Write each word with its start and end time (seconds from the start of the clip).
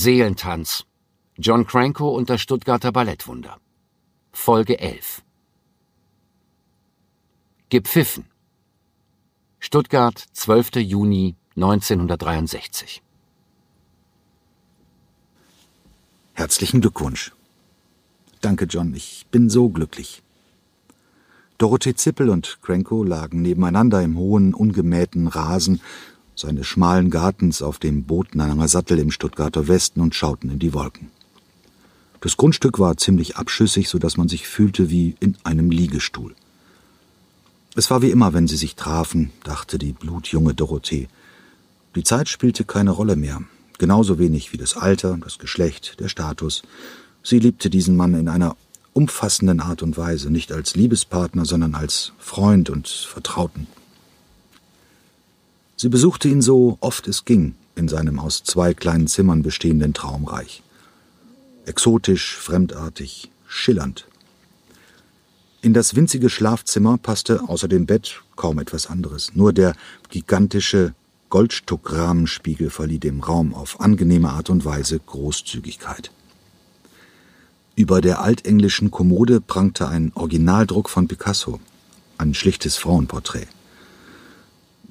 Seelentanz. 0.00 0.86
John 1.36 1.66
Cranko 1.66 2.08
und 2.16 2.30
das 2.30 2.40
Stuttgarter 2.40 2.90
Ballettwunder. 2.90 3.58
Folge 4.32 4.80
11. 4.80 5.22
Gepfiffen. 7.68 8.24
Stuttgart, 9.58 10.24
12. 10.32 10.76
Juni 10.76 11.36
1963. 11.54 13.02
Herzlichen 16.32 16.80
Glückwunsch. 16.80 17.32
Danke, 18.40 18.64
John, 18.64 18.94
ich 18.94 19.26
bin 19.30 19.50
so 19.50 19.68
glücklich. 19.68 20.22
Dorothee 21.58 21.94
Zippel 21.94 22.30
und 22.30 22.60
Cranko 22.62 23.04
lagen 23.04 23.42
nebeneinander 23.42 24.00
im 24.00 24.16
hohen, 24.16 24.54
ungemähten 24.54 25.26
Rasen 25.26 25.82
seines 26.34 26.66
schmalen 26.66 27.10
Gartens 27.10 27.62
auf 27.62 27.78
dem 27.78 28.04
Botenanger 28.04 28.68
Sattel 28.68 28.98
im 28.98 29.10
Stuttgarter 29.10 29.68
Westen 29.68 30.00
und 30.00 30.14
schauten 30.14 30.50
in 30.50 30.58
die 30.58 30.72
Wolken. 30.72 31.10
Das 32.20 32.36
Grundstück 32.36 32.78
war 32.78 32.96
ziemlich 32.96 33.36
abschüssig, 33.36 33.88
so 33.88 33.98
dass 33.98 34.16
man 34.16 34.28
sich 34.28 34.46
fühlte 34.46 34.90
wie 34.90 35.16
in 35.20 35.36
einem 35.42 35.70
Liegestuhl. 35.70 36.34
Es 37.76 37.90
war 37.90 38.02
wie 38.02 38.10
immer, 38.10 38.34
wenn 38.34 38.48
sie 38.48 38.56
sich 38.56 38.74
trafen, 38.74 39.30
dachte 39.44 39.78
die 39.78 39.92
blutjunge 39.92 40.54
Dorothee. 40.54 41.08
Die 41.94 42.04
Zeit 42.04 42.28
spielte 42.28 42.64
keine 42.64 42.90
Rolle 42.90 43.16
mehr, 43.16 43.42
genauso 43.78 44.18
wenig 44.18 44.52
wie 44.52 44.58
das 44.58 44.76
Alter, 44.76 45.18
das 45.22 45.38
Geschlecht, 45.38 45.98
der 46.00 46.08
Status. 46.08 46.62
Sie 47.22 47.38
liebte 47.38 47.70
diesen 47.70 47.96
Mann 47.96 48.14
in 48.14 48.28
einer 48.28 48.56
umfassenden 48.92 49.60
Art 49.60 49.82
und 49.82 49.96
Weise, 49.96 50.30
nicht 50.30 50.52
als 50.52 50.74
Liebespartner, 50.74 51.44
sondern 51.44 51.74
als 51.74 52.12
Freund 52.18 52.70
und 52.70 52.88
Vertrauten. 52.88 53.66
Sie 55.80 55.88
besuchte 55.88 56.28
ihn 56.28 56.42
so 56.42 56.76
oft 56.80 57.08
es 57.08 57.24
ging 57.24 57.54
in 57.74 57.88
seinem 57.88 58.18
aus 58.18 58.42
zwei 58.42 58.74
kleinen 58.74 59.06
Zimmern 59.06 59.42
bestehenden 59.42 59.94
Traumreich. 59.94 60.62
Exotisch, 61.64 62.36
fremdartig, 62.36 63.30
schillernd. 63.46 64.06
In 65.62 65.72
das 65.72 65.96
winzige 65.96 66.28
Schlafzimmer 66.28 66.98
passte 66.98 67.48
außer 67.48 67.66
dem 67.66 67.86
Bett 67.86 68.20
kaum 68.36 68.58
etwas 68.58 68.88
anderes. 68.88 69.34
Nur 69.34 69.54
der 69.54 69.74
gigantische 70.10 70.92
Goldstuckrahmenspiegel 71.30 72.68
verlieh 72.68 72.98
dem 72.98 73.20
Raum 73.20 73.54
auf 73.54 73.80
angenehme 73.80 74.28
Art 74.28 74.50
und 74.50 74.66
Weise 74.66 74.98
Großzügigkeit. 74.98 76.10
Über 77.74 78.02
der 78.02 78.20
altenglischen 78.20 78.90
Kommode 78.90 79.40
prangte 79.40 79.88
ein 79.88 80.12
Originaldruck 80.14 80.90
von 80.90 81.08
Picasso, 81.08 81.58
ein 82.18 82.34
schlichtes 82.34 82.76
Frauenporträt. 82.76 83.46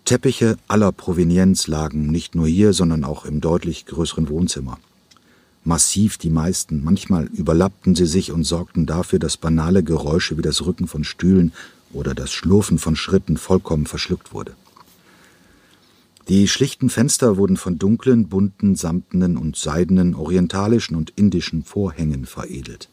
Teppiche 0.06 0.58
aller 0.68 0.92
Provenienz 0.92 1.68
lagen 1.68 2.08
nicht 2.08 2.36
nur 2.36 2.48
hier, 2.48 2.74
sondern 2.74 3.04
auch 3.04 3.26
im 3.26 3.42
deutlich 3.42 3.86
größeren 3.86 4.30
Wohnzimmer. 4.30 4.80
Massiv 5.64 6.18
die 6.18 6.30
meisten, 6.30 6.84
manchmal 6.84 7.26
überlappten 7.26 7.96
sie 7.96 8.06
sich 8.06 8.32
und 8.32 8.44
sorgten 8.44 8.86
dafür, 8.86 9.20
dass 9.20 9.38
banale 9.38 9.84
Geräusche 9.84 10.38
wie 10.38 10.42
das 10.42 10.66
Rücken 10.66 10.88
von 10.88 11.04
Stühlen 11.04 11.52
oder 11.92 12.16
das 12.16 12.32
Schlurfen 12.32 12.78
von 12.80 12.96
Schritten 12.96 13.38
vollkommen 13.38 13.86
verschluckt 13.86 14.34
wurde. 14.34 14.56
Die 16.30 16.48
schlichten 16.48 16.90
Fenster 16.90 17.38
wurden 17.38 17.58
von 17.58 17.80
dunklen, 17.80 18.28
bunten, 18.30 18.76
samtenen 18.76 19.36
und 19.36 19.56
seidenen, 19.56 20.14
orientalischen 20.14 20.96
und 20.96 21.12
indischen 21.16 21.64
Vorhängen 21.64 22.26
veredelt. 22.26 22.88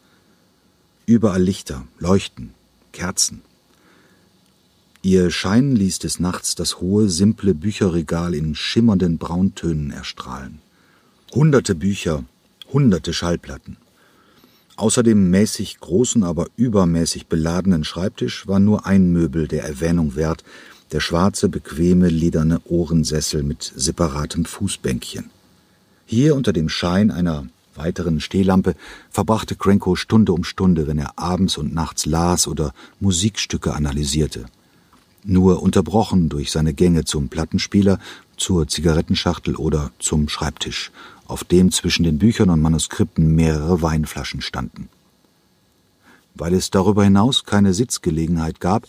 Überall 1.04 1.42
Lichter, 1.42 1.86
Leuchten, 1.98 2.54
Kerzen. 2.92 3.42
Ihr 5.06 5.30
Schein 5.30 5.76
ließ 5.76 6.00
des 6.00 6.18
Nachts 6.18 6.56
das 6.56 6.80
hohe, 6.80 7.08
simple 7.08 7.54
Bücherregal 7.54 8.34
in 8.34 8.56
schimmernden 8.56 9.18
Brauntönen 9.18 9.92
erstrahlen. 9.92 10.58
Hunderte 11.32 11.76
Bücher, 11.76 12.24
hunderte 12.72 13.12
Schallplatten. 13.12 13.76
Außer 14.74 15.04
dem 15.04 15.30
mäßig 15.30 15.78
großen, 15.78 16.24
aber 16.24 16.48
übermäßig 16.56 17.28
beladenen 17.28 17.84
Schreibtisch 17.84 18.48
war 18.48 18.58
nur 18.58 18.84
ein 18.84 19.12
Möbel 19.12 19.46
der 19.46 19.62
Erwähnung 19.62 20.16
wert, 20.16 20.42
der 20.90 20.98
schwarze, 20.98 21.48
bequeme, 21.48 22.08
lederne 22.08 22.60
Ohrensessel 22.64 23.44
mit 23.44 23.62
separatem 23.76 24.44
Fußbänkchen. 24.44 25.30
Hier 26.04 26.34
unter 26.34 26.52
dem 26.52 26.68
Schein 26.68 27.12
einer 27.12 27.46
weiteren 27.76 28.18
Stehlampe 28.18 28.74
verbrachte 29.10 29.54
Cranko 29.54 29.94
Stunde 29.94 30.32
um 30.32 30.42
Stunde, 30.42 30.88
wenn 30.88 30.98
er 30.98 31.16
abends 31.16 31.58
und 31.58 31.72
nachts 31.72 32.06
las 32.06 32.48
oder 32.48 32.74
Musikstücke 32.98 33.72
analysierte. 33.72 34.46
Nur 35.28 35.60
unterbrochen 35.60 36.28
durch 36.28 36.52
seine 36.52 36.72
Gänge 36.72 37.04
zum 37.04 37.28
Plattenspieler, 37.28 37.98
zur 38.36 38.68
Zigarettenschachtel 38.68 39.56
oder 39.56 39.90
zum 39.98 40.28
Schreibtisch, 40.28 40.92
auf 41.26 41.42
dem 41.42 41.72
zwischen 41.72 42.04
den 42.04 42.18
Büchern 42.18 42.48
und 42.48 42.60
Manuskripten 42.60 43.34
mehrere 43.34 43.82
Weinflaschen 43.82 44.40
standen. 44.40 44.88
Weil 46.36 46.54
es 46.54 46.70
darüber 46.70 47.02
hinaus 47.02 47.42
keine 47.42 47.74
Sitzgelegenheit 47.74 48.60
gab, 48.60 48.86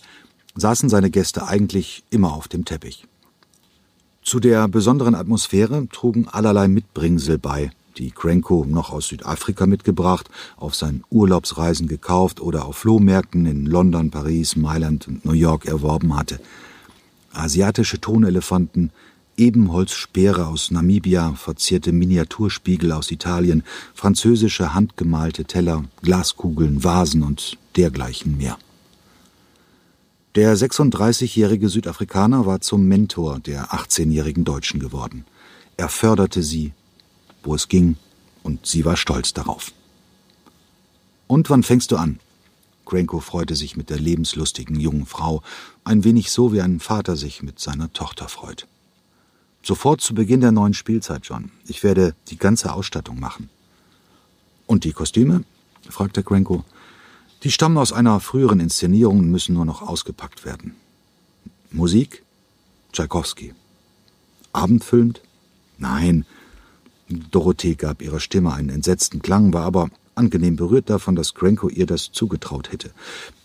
saßen 0.54 0.88
seine 0.88 1.10
Gäste 1.10 1.48
eigentlich 1.48 2.04
immer 2.10 2.32
auf 2.32 2.46
dem 2.46 2.64
Teppich. 2.64 3.06
Zu 4.22 4.38
der 4.38 4.68
besonderen 4.68 5.16
Atmosphäre 5.16 5.88
trugen 5.88 6.28
allerlei 6.28 6.68
Mitbringsel 6.68 7.38
bei, 7.38 7.72
die 7.98 8.10
Cranko 8.10 8.64
noch 8.66 8.90
aus 8.90 9.08
Südafrika 9.08 9.66
mitgebracht, 9.66 10.30
auf 10.56 10.74
seinen 10.74 11.04
Urlaubsreisen 11.10 11.88
gekauft 11.88 12.40
oder 12.40 12.66
auf 12.66 12.76
Flohmärkten 12.76 13.46
in 13.46 13.66
London, 13.66 14.10
Paris, 14.10 14.56
Mailand 14.56 15.08
und 15.08 15.24
New 15.24 15.32
York 15.32 15.66
erworben 15.66 16.16
hatte. 16.16 16.40
Asiatische 17.32 18.00
Tonelefanten, 18.00 18.90
Ebenholzspeere 19.36 20.46
aus 20.48 20.70
Namibia, 20.70 21.34
verzierte 21.34 21.92
Miniaturspiegel 21.92 22.92
aus 22.92 23.10
Italien, 23.10 23.62
französische 23.94 24.74
handgemalte 24.74 25.44
Teller, 25.44 25.84
Glaskugeln, 26.02 26.82
Vasen 26.82 27.22
und 27.22 27.56
dergleichen 27.76 28.36
mehr. 28.36 28.58
Der 30.34 30.56
36-jährige 30.56 31.68
Südafrikaner 31.68 32.46
war 32.46 32.60
zum 32.60 32.86
Mentor 32.86 33.40
der 33.40 33.72
18-jährigen 33.72 34.44
Deutschen 34.44 34.78
geworden. 34.78 35.24
Er 35.76 35.88
förderte 35.88 36.42
sie, 36.42 36.72
wo 37.48 37.54
es 37.54 37.68
ging, 37.68 37.96
und 38.42 38.66
sie 38.66 38.84
war 38.84 38.96
stolz 38.96 39.32
darauf. 39.32 39.72
Und 41.26 41.50
wann 41.50 41.62
fängst 41.62 41.90
du 41.90 41.96
an? 41.96 42.20
Cranko 42.84 43.20
freute 43.20 43.56
sich 43.56 43.76
mit 43.76 43.90
der 43.90 43.98
lebenslustigen 43.98 44.78
jungen 44.78 45.06
Frau, 45.06 45.42
ein 45.84 46.04
wenig 46.04 46.30
so 46.30 46.52
wie 46.52 46.60
ein 46.60 46.78
Vater 46.78 47.16
sich 47.16 47.42
mit 47.42 47.58
seiner 47.58 47.92
Tochter 47.92 48.28
freut. 48.28 48.66
Sofort 49.62 50.00
zu 50.00 50.14
Beginn 50.14 50.40
der 50.40 50.52
neuen 50.52 50.74
Spielzeit, 50.74 51.22
John. 51.24 51.50
Ich 51.66 51.82
werde 51.82 52.14
die 52.28 52.38
ganze 52.38 52.72
Ausstattung 52.72 53.18
machen. 53.18 53.50
Und 54.66 54.84
die 54.84 54.92
Kostüme? 54.92 55.44
fragte 55.88 56.22
Cranko. 56.22 56.64
Die 57.42 57.50
stammen 57.50 57.78
aus 57.78 57.92
einer 57.92 58.20
früheren 58.20 58.60
Inszenierung 58.60 59.20
und 59.20 59.30
müssen 59.30 59.54
nur 59.54 59.64
noch 59.64 59.82
ausgepackt 59.82 60.44
werden. 60.44 60.74
Musik? 61.70 62.22
Tschaikowski. 62.92 63.54
Abendfüllend? 64.52 65.22
Nein. 65.78 66.26
Dorothee 67.08 67.74
gab 67.74 68.02
ihrer 68.02 68.20
Stimme 68.20 68.52
einen 68.52 68.68
entsetzten 68.68 69.22
Klang, 69.22 69.52
war 69.52 69.64
aber 69.64 69.90
angenehm 70.14 70.56
berührt 70.56 70.90
davon, 70.90 71.14
dass 71.14 71.34
Cranko 71.34 71.68
ihr 71.68 71.86
das 71.86 72.12
zugetraut 72.12 72.72
hätte. 72.72 72.90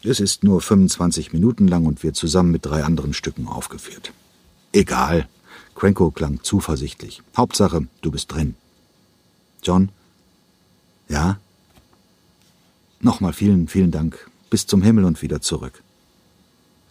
Es 0.03 0.19
ist 0.19 0.43
nur 0.43 0.59
25 0.59 1.31
Minuten 1.31 1.67
lang 1.67 1.85
und 1.85 2.03
wird 2.03 2.15
zusammen 2.15 2.51
mit 2.51 2.65
drei 2.65 2.83
anderen 2.83 3.13
Stücken 3.13 3.47
aufgeführt. 3.47 4.11
Egal. 4.73 5.29
Cranko 5.75 6.11
klang 6.11 6.39
zuversichtlich. 6.43 7.21
Hauptsache, 7.37 7.87
du 8.01 8.11
bist 8.11 8.31
drin. 8.31 8.55
John? 9.61 9.89
Ja? 11.07 11.39
Nochmal 12.99 13.33
vielen, 13.33 13.67
vielen 13.67 13.91
Dank. 13.91 14.29
Bis 14.49 14.67
zum 14.67 14.81
Himmel 14.81 15.05
und 15.05 15.21
wieder 15.21 15.41
zurück. 15.41 15.83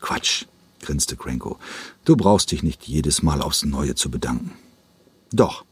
Quatsch, 0.00 0.46
grinste 0.80 1.16
Cranko. 1.16 1.58
Du 2.04 2.16
brauchst 2.16 2.50
dich 2.50 2.62
nicht 2.62 2.84
jedes 2.84 3.22
Mal 3.22 3.40
aufs 3.40 3.64
Neue 3.64 3.94
zu 3.94 4.10
bedanken. 4.10 4.52
Doch. 5.32 5.64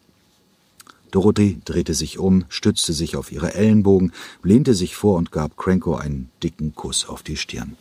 Dorothy 1.10 1.60
drehte 1.64 1.94
sich 1.94 2.18
um, 2.18 2.44
stützte 2.48 2.92
sich 2.92 3.16
auf 3.16 3.32
ihre 3.32 3.54
Ellenbogen, 3.54 4.12
lehnte 4.42 4.74
sich 4.74 4.96
vor 4.96 5.16
und 5.16 5.32
gab 5.32 5.56
Cranko 5.56 5.96
einen 5.96 6.30
dicken 6.42 6.74
Kuss 6.74 7.08
auf 7.08 7.22
die 7.22 7.36
Stirn. 7.36 7.76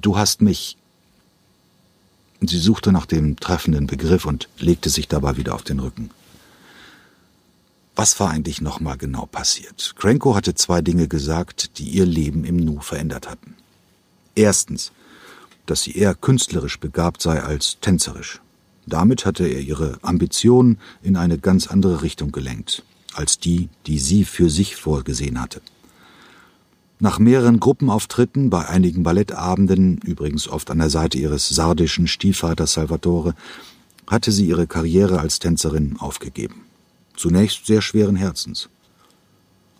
Du 0.00 0.16
hast 0.16 0.42
mich. 0.42 0.76
Sie 2.40 2.58
suchte 2.58 2.92
nach 2.92 3.06
dem 3.06 3.36
treffenden 3.36 3.86
Begriff 3.86 4.26
und 4.26 4.48
legte 4.58 4.90
sich 4.90 5.08
dabei 5.08 5.36
wieder 5.36 5.54
auf 5.54 5.62
den 5.62 5.80
Rücken. 5.80 6.10
Was 7.96 8.18
war 8.18 8.30
eigentlich 8.30 8.60
nochmal 8.60 8.98
genau 8.98 9.26
passiert? 9.26 9.94
Cranko 9.96 10.34
hatte 10.34 10.54
zwei 10.54 10.82
Dinge 10.82 11.06
gesagt, 11.08 11.78
die 11.78 11.88
ihr 11.90 12.06
Leben 12.06 12.44
im 12.44 12.56
Nu 12.56 12.80
verändert 12.80 13.28
hatten. 13.30 13.54
Erstens, 14.34 14.92
dass 15.66 15.82
sie 15.82 15.92
eher 15.92 16.14
künstlerisch 16.14 16.80
begabt 16.80 17.22
sei 17.22 17.40
als 17.40 17.78
tänzerisch. 17.80 18.40
Damit 18.86 19.24
hatte 19.24 19.46
er 19.46 19.60
ihre 19.60 19.98
Ambitionen 20.02 20.78
in 21.02 21.16
eine 21.16 21.38
ganz 21.38 21.66
andere 21.66 22.02
Richtung 22.02 22.32
gelenkt, 22.32 22.84
als 23.14 23.38
die, 23.38 23.68
die 23.86 23.98
sie 23.98 24.24
für 24.24 24.50
sich 24.50 24.76
vorgesehen 24.76 25.40
hatte. 25.40 25.62
Nach 27.00 27.18
mehreren 27.18 27.60
Gruppenauftritten 27.60 28.50
bei 28.50 28.68
einigen 28.68 29.02
Ballettabenden, 29.02 29.98
übrigens 29.98 30.48
oft 30.48 30.70
an 30.70 30.78
der 30.78 30.90
Seite 30.90 31.18
ihres 31.18 31.48
sardischen 31.48 32.06
Stiefvaters 32.06 32.74
Salvatore, 32.74 33.34
hatte 34.06 34.32
sie 34.32 34.46
ihre 34.46 34.66
Karriere 34.66 35.18
als 35.18 35.38
Tänzerin 35.38 35.96
aufgegeben. 35.98 36.62
zunächst 37.16 37.66
sehr 37.66 37.80
schweren 37.80 38.16
Herzens. 38.16 38.68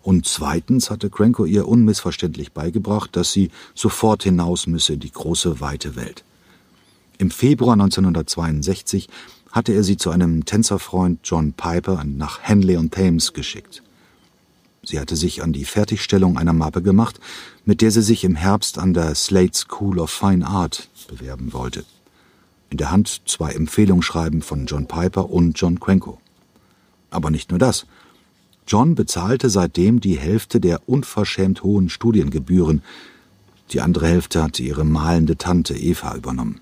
Und 0.01 0.25
zweitens 0.25 0.89
hatte 0.89 1.09
Cranko 1.09 1.45
ihr 1.45 1.67
unmissverständlich 1.67 2.53
beigebracht, 2.53 3.15
dass 3.15 3.33
sie 3.33 3.49
sofort 3.73 4.23
hinaus 4.23 4.67
müsse 4.67 4.93
in 4.93 4.99
die 4.99 5.11
große, 5.11 5.59
weite 5.59 5.95
Welt. 5.95 6.23
Im 7.17 7.31
Februar 7.31 7.73
1962 7.73 9.07
hatte 9.51 9.71
er 9.73 9.83
sie 9.83 9.95
zu 9.95 10.09
einem 10.09 10.43
Tänzerfreund 10.43 11.19
John 11.23 11.53
Piper 11.53 12.03
nach 12.03 12.39
Henley 12.41 12.75
on 12.75 12.91
Thames 12.91 13.31
geschickt. 13.31 13.81
Sie 14.83 14.99
hatte 14.99 15.15
sich 15.15 15.41
an 15.41 15.53
die 15.53 15.65
Fertigstellung 15.65 16.37
einer 16.37 16.53
Mappe 16.53 16.81
gemacht, 16.81 17.19
mit 17.63 17.81
der 17.81 17.89
sie 17.91 18.01
sich 18.01 18.23
im 18.23 18.35
Herbst 18.35 18.77
an 18.77 18.93
der 18.93 19.15
Slade 19.15 19.53
School 19.53 19.99
of 19.99 20.11
Fine 20.11 20.45
Art 20.45 20.89
bewerben 21.07 21.53
wollte. 21.53 21.85
In 22.69 22.77
der 22.77 22.91
Hand 22.91 23.21
zwei 23.25 23.51
Empfehlungsschreiben 23.53 24.41
von 24.41 24.65
John 24.65 24.87
Piper 24.87 25.29
und 25.29 25.57
John 25.59 25.79
Cranko. 25.79 26.19
Aber 27.09 27.31
nicht 27.31 27.49
nur 27.49 27.59
das. 27.59 27.85
John 28.67 28.95
bezahlte 28.95 29.49
seitdem 29.49 30.01
die 30.01 30.17
Hälfte 30.17 30.59
der 30.59 30.87
unverschämt 30.89 31.63
hohen 31.63 31.89
Studiengebühren. 31.89 32.81
Die 33.71 33.79
andere 33.81 34.07
Hälfte 34.07 34.43
hatte 34.43 34.63
ihre 34.63 34.83
malende 34.83 35.37
Tante 35.37 35.75
Eva 35.75 36.15
übernommen. 36.15 36.59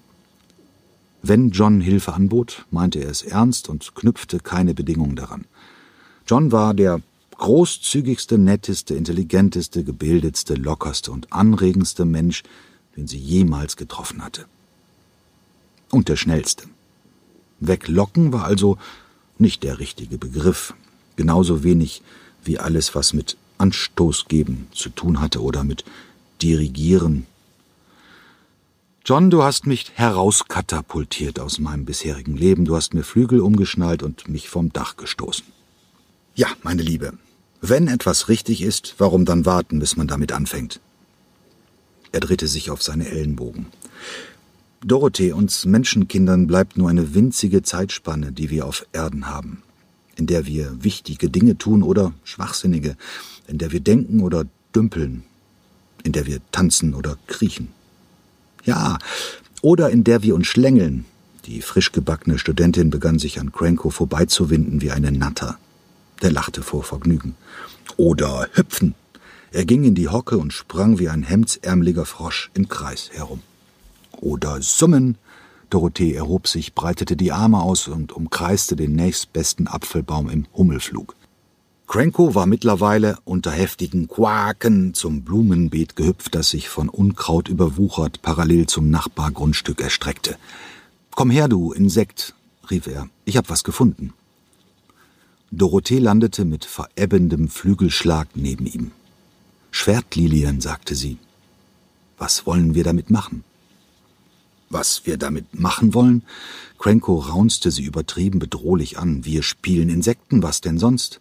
Wenn 1.25 1.51
John 1.51 1.79
Hilfe 1.79 2.13
anbot, 2.13 2.65
meinte 2.69 2.99
er 2.99 3.09
es 3.09 3.21
ernst 3.21 3.69
und 3.69 3.95
knüpfte 3.95 4.39
keine 4.39 4.73
Bedingungen 4.73 5.15
daran. 5.15 5.45
John 6.27 6.51
war 6.51 6.73
der 6.73 7.01
großzügigste, 7.37 8.37
netteste, 8.37 8.93
intelligenteste, 8.95 9.85
gebildetste, 9.85 10.55
lockerste 10.55 11.13
und 11.13 11.31
anregendste 11.31 12.03
Mensch, 12.03 12.43
den 12.97 13.07
sie 13.07 13.17
jemals 13.17 13.77
getroffen 13.77 14.21
hatte. 14.21 14.45
Und 15.91 16.09
der 16.09 16.17
schnellste. 16.17 16.65
Weglocken 17.61 18.33
war 18.33 18.43
also 18.43 18.77
nicht 19.37 19.63
der 19.63 19.79
richtige 19.79 20.17
Begriff, 20.17 20.73
genauso 21.15 21.63
wenig 21.63 22.01
wie 22.43 22.59
alles, 22.59 22.95
was 22.95 23.13
mit 23.13 23.37
Anstoß 23.59 24.25
geben 24.27 24.67
zu 24.73 24.89
tun 24.89 25.21
hatte 25.21 25.41
oder 25.41 25.63
mit 25.63 25.85
Dirigieren. 26.41 27.27
John, 29.05 29.29
du 29.29 29.43
hast 29.43 29.67
mich 29.67 29.91
herauskatapultiert 29.95 31.39
aus 31.39 31.59
meinem 31.59 31.85
bisherigen 31.85 32.37
Leben, 32.37 32.65
du 32.65 32.75
hast 32.75 32.93
mir 32.93 33.03
Flügel 33.03 33.41
umgeschnallt 33.41 34.01
und 34.01 34.29
mich 34.29 34.47
vom 34.49 34.71
Dach 34.71 34.95
gestoßen. 34.95 35.45
Ja, 36.35 36.47
meine 36.63 36.81
Liebe, 36.81 37.13
wenn 37.61 37.87
etwas 37.87 38.29
richtig 38.29 38.61
ist, 38.61 38.95
warum 38.97 39.25
dann 39.25 39.45
warten, 39.45 39.79
bis 39.79 39.97
man 39.97 40.07
damit 40.07 40.31
anfängt? 40.31 40.79
Er 42.11 42.21
drehte 42.21 42.47
sich 42.47 42.69
auf 42.69 42.81
seine 42.81 43.09
Ellenbogen. 43.09 43.67
Dorothee, 44.85 45.33
uns 45.33 45.65
Menschenkindern 45.65 46.47
bleibt 46.47 46.77
nur 46.77 46.89
eine 46.89 47.13
winzige 47.13 47.61
Zeitspanne, 47.61 48.31
die 48.31 48.49
wir 48.49 48.65
auf 48.65 48.85
Erden 48.93 49.27
haben 49.27 49.63
in 50.15 50.27
der 50.27 50.45
wir 50.45 50.83
wichtige 50.83 51.29
Dinge 51.29 51.57
tun 51.57 51.83
oder 51.83 52.13
schwachsinnige, 52.23 52.95
in 53.47 53.57
der 53.57 53.71
wir 53.71 53.79
denken 53.79 54.21
oder 54.21 54.45
dümpeln, 54.75 55.23
in 56.03 56.11
der 56.11 56.25
wir 56.25 56.39
tanzen 56.51 56.93
oder 56.93 57.17
kriechen. 57.27 57.69
Ja, 58.65 58.97
oder 59.61 59.89
in 59.89 60.03
der 60.03 60.23
wir 60.23 60.35
uns 60.35 60.47
schlängeln. 60.47 61.05
Die 61.45 61.61
frisch 61.61 61.91
gebackene 61.91 62.39
Studentin 62.39 62.89
begann 62.89 63.19
sich 63.19 63.39
an 63.39 63.51
Cranko 63.51 63.89
vorbeizuwinden 63.89 64.81
wie 64.81 64.91
eine 64.91 65.11
Natter. 65.11 65.57
Der 66.21 66.31
lachte 66.31 66.63
vor 66.63 66.83
Vergnügen. 66.83 67.35
Oder 67.97 68.47
hüpfen. 68.53 68.95
Er 69.51 69.65
ging 69.65 69.83
in 69.83 69.93
die 69.93 70.07
Hocke 70.07 70.37
und 70.37 70.53
sprang 70.53 70.99
wie 70.99 71.09
ein 71.09 71.23
hemdsärmeliger 71.23 72.05
Frosch 72.05 72.49
im 72.53 72.69
Kreis 72.69 73.09
herum. 73.11 73.41
Oder 74.13 74.61
summen. 74.61 75.17
Dorothee 75.69 76.13
erhob 76.13 76.47
sich, 76.47 76.73
breitete 76.73 77.17
die 77.17 77.31
Arme 77.31 77.61
aus 77.61 77.87
und 77.87 78.13
umkreiste 78.13 78.75
den 78.75 78.93
nächstbesten 78.93 79.67
Apfelbaum 79.67 80.29
im 80.29 80.45
Hummelflug. 80.53 81.15
Cranko 81.93 82.33
war 82.33 82.47
mittlerweile 82.47 83.19
unter 83.23 83.51
heftigen 83.51 84.07
Quaken 84.07 84.95
zum 84.95 85.21
Blumenbeet 85.21 85.95
gehüpft, 85.95 86.33
das 86.33 86.49
sich 86.49 86.67
von 86.67 86.89
Unkraut 86.89 87.49
überwuchert 87.49 88.23
parallel 88.23 88.65
zum 88.65 88.89
Nachbargrundstück 88.89 89.79
erstreckte. 89.79 90.37
Komm 91.11 91.29
her, 91.29 91.47
du 91.47 91.71
Insekt, 91.71 92.33
rief 92.71 92.87
er, 92.87 93.09
ich 93.25 93.37
hab 93.37 93.51
was 93.51 93.63
gefunden. 93.63 94.11
Dorothee 95.51 95.99
landete 95.99 96.45
mit 96.45 96.65
verebbendem 96.65 97.47
Flügelschlag 97.47 98.29
neben 98.33 98.65
ihm. 98.65 98.89
Schwertlilien, 99.69 100.61
sagte 100.61 100.95
sie. 100.95 101.19
Was 102.17 102.47
wollen 102.47 102.73
wir 102.73 102.83
damit 102.83 103.11
machen? 103.11 103.43
Was 104.71 105.05
wir 105.05 105.17
damit 105.17 105.59
machen 105.59 105.93
wollen? 105.93 106.23
Cranko 106.79 107.19
raunzte 107.19 107.69
sie 107.69 107.83
übertrieben 107.83 108.39
bedrohlich 108.39 108.97
an. 108.97 109.25
Wir 109.25 109.43
spielen 109.43 109.89
Insekten, 109.89 110.41
was 110.41 110.59
denn 110.59 110.79
sonst? 110.79 111.19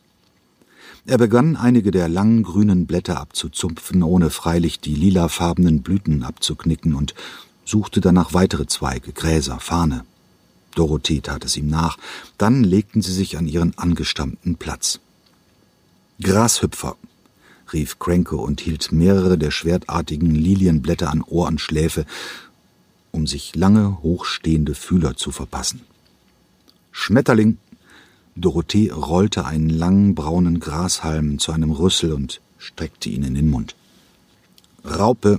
Er 1.05 1.19
begann, 1.19 1.57
einige 1.57 1.91
der 1.91 2.09
langen 2.09 2.45
grünen 2.45 2.87
Blätter 2.87 3.21
abzuzupfen, 3.21 4.05
ohne 4.05 4.31
freilich 4.31 4.79
die 4.79 4.95
lilafarbenen 4.95 5.83
Blüten 5.83 6.23
abzuknicken, 6.23 6.95
und 6.95 7.15
suchte 7.65 8.01
danach 8.01 8.35
weitere 8.35 8.67
Zweige, 8.67 9.13
Gräser, 9.13 9.59
Fahne. 9.59 10.05
Dorothee 10.77 11.21
tat 11.21 11.45
es 11.45 11.57
ihm 11.57 11.67
nach. 11.67 11.99
Dann 12.39 12.63
legten 12.63 13.03
sie 13.03 13.13
sich 13.13 13.37
an 13.37 13.49
ihren 13.49 13.77
angestammten 13.77 14.57
Platz. 14.57 15.01
Grashüpfer, 16.21 16.97
rief 17.73 17.99
Cranko 17.99 18.37
und 18.37 18.61
hielt 18.61 18.93
mehrere 18.93 19.37
der 19.37 19.51
schwertartigen 19.51 20.35
Lilienblätter 20.35 21.11
an 21.11 21.23
Ohr 21.23 21.49
und 21.49 21.61
Schläfe, 21.61 22.07
um 23.11 23.27
sich 23.27 23.57
lange 23.57 24.03
hochstehende 24.03 24.75
Fühler 24.77 25.17
zu 25.17 25.33
verpassen. 25.33 25.83
Schmetterling! 26.93 27.59
Dorothee 28.35 28.91
rollte 28.91 29.45
einen 29.45 29.69
langen 29.69 30.15
braunen 30.15 30.59
Grashalm 30.59 31.39
zu 31.39 31.53
einem 31.53 31.71
Rüssel 31.71 32.13
und 32.13 32.41
streckte 32.59 33.09
ihn 33.11 33.25
in 33.25 33.35
den 33.35 33.51
Mund. 33.51 33.75
Raupe! 34.85 35.39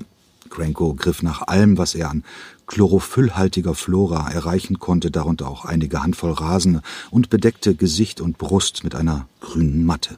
Cranko 0.50 0.94
griff 0.94 1.24
nach 1.24 1.48
allem, 1.48 1.80
was 1.80 1.96
er 1.96 2.12
an 2.12 2.24
chlorophyllhaltiger 2.68 3.74
Flora 3.74 4.30
erreichen 4.32 4.80
konnte, 4.80 5.10
darunter 5.10 5.48
auch 5.48 5.66
einige 5.66 6.04
Handvoll 6.04 6.32
Rasen, 6.32 6.82
und 7.10 7.30
bedeckte 7.30 7.76
Gesicht 7.76 8.22
und 8.22 8.38
Brust 8.38 8.84
mit 8.84 8.96
einer 8.96 9.28
grünen 9.42 9.86
Matte. 9.86 10.18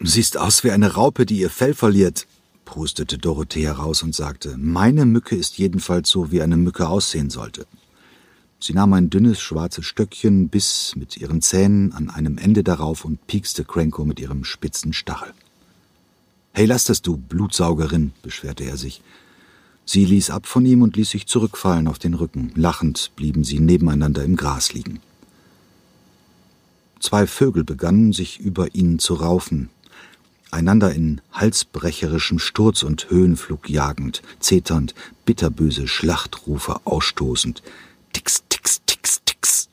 Siehst 0.00 0.36
aus 0.36 0.64
wie 0.64 0.70
eine 0.70 0.94
Raupe, 0.94 1.26
die 1.26 1.38
ihr 1.38 1.50
Fell 1.50 1.74
verliert, 1.74 2.26
prustete 2.64 3.18
Dorothee 3.18 3.64
heraus 3.64 4.02
und 4.02 4.14
sagte, 4.14 4.56
meine 4.58 5.06
Mücke 5.06 5.36
ist 5.36 5.58
jedenfalls 5.58 6.10
so, 6.10 6.30
wie 6.30 6.42
eine 6.42 6.56
Mücke 6.56 6.88
aussehen 6.88 7.30
sollte. 7.30 7.66
Sie 8.62 8.74
nahm 8.74 8.92
ein 8.92 9.10
dünnes, 9.10 9.40
schwarzes 9.40 9.86
Stöckchen, 9.86 10.48
biss 10.48 10.92
mit 10.94 11.16
ihren 11.16 11.42
Zähnen 11.42 11.92
an 11.92 12.10
einem 12.10 12.38
Ende 12.38 12.62
darauf 12.62 13.04
und 13.04 13.26
piekste 13.26 13.64
Cranko 13.64 14.04
mit 14.04 14.20
ihrem 14.20 14.44
spitzen 14.44 14.92
Stachel. 14.92 15.32
Hey, 16.52 16.66
lass 16.66 16.84
das, 16.84 17.02
du 17.02 17.16
Blutsaugerin, 17.16 18.12
beschwerte 18.22 18.62
er 18.62 18.76
sich. 18.76 19.02
Sie 19.84 20.04
ließ 20.04 20.30
ab 20.30 20.46
von 20.46 20.64
ihm 20.64 20.82
und 20.82 20.96
ließ 20.96 21.10
sich 21.10 21.26
zurückfallen 21.26 21.88
auf 21.88 21.98
den 21.98 22.14
Rücken. 22.14 22.52
Lachend 22.54 23.10
blieben 23.16 23.42
sie 23.42 23.58
nebeneinander 23.58 24.22
im 24.22 24.36
Gras 24.36 24.72
liegen. 24.72 25.00
Zwei 27.00 27.26
Vögel 27.26 27.64
begannen, 27.64 28.12
sich 28.12 28.38
über 28.38 28.76
ihnen 28.76 29.00
zu 29.00 29.14
raufen, 29.14 29.70
einander 30.52 30.94
in 30.94 31.20
halsbrecherischem 31.32 32.38
Sturz 32.38 32.84
und 32.84 33.10
Höhenflug 33.10 33.68
jagend, 33.68 34.22
zeternd, 34.38 34.94
bitterböse 35.24 35.88
Schlachtrufe 35.88 36.80
ausstoßend, 36.84 37.60
tix, 38.22 38.42
tix, 38.48 38.80
tix, 38.86 39.20
tix, 39.24 39.68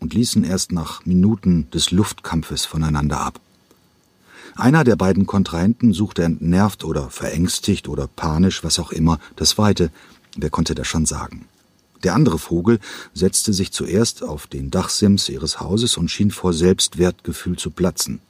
und 0.00 0.14
ließen 0.14 0.44
erst 0.44 0.72
nach 0.72 1.04
Minuten 1.04 1.70
des 1.70 1.90
Luftkampfes 1.90 2.64
voneinander 2.64 3.20
ab. 3.20 3.40
Einer 4.54 4.84
der 4.84 4.96
beiden 4.96 5.26
Kontrahenten 5.26 5.92
suchte 5.92 6.22
entnervt 6.22 6.84
oder 6.84 7.10
verängstigt 7.10 7.88
oder 7.88 8.06
panisch, 8.06 8.64
was 8.64 8.78
auch 8.78 8.92
immer, 8.92 9.18
das 9.36 9.58
Weite, 9.58 9.90
wer 10.36 10.48
konnte 10.48 10.74
das 10.74 10.86
schon 10.86 11.04
sagen. 11.04 11.46
Der 12.02 12.14
andere 12.14 12.38
Vogel 12.38 12.78
setzte 13.12 13.52
sich 13.52 13.72
zuerst 13.72 14.22
auf 14.22 14.46
den 14.46 14.70
Dachsims 14.70 15.28
ihres 15.28 15.60
Hauses 15.60 15.96
und 15.98 16.10
schien 16.10 16.30
vor 16.30 16.54
Selbstwertgefühl 16.54 17.58
zu 17.58 17.70
platzen. 17.70 18.20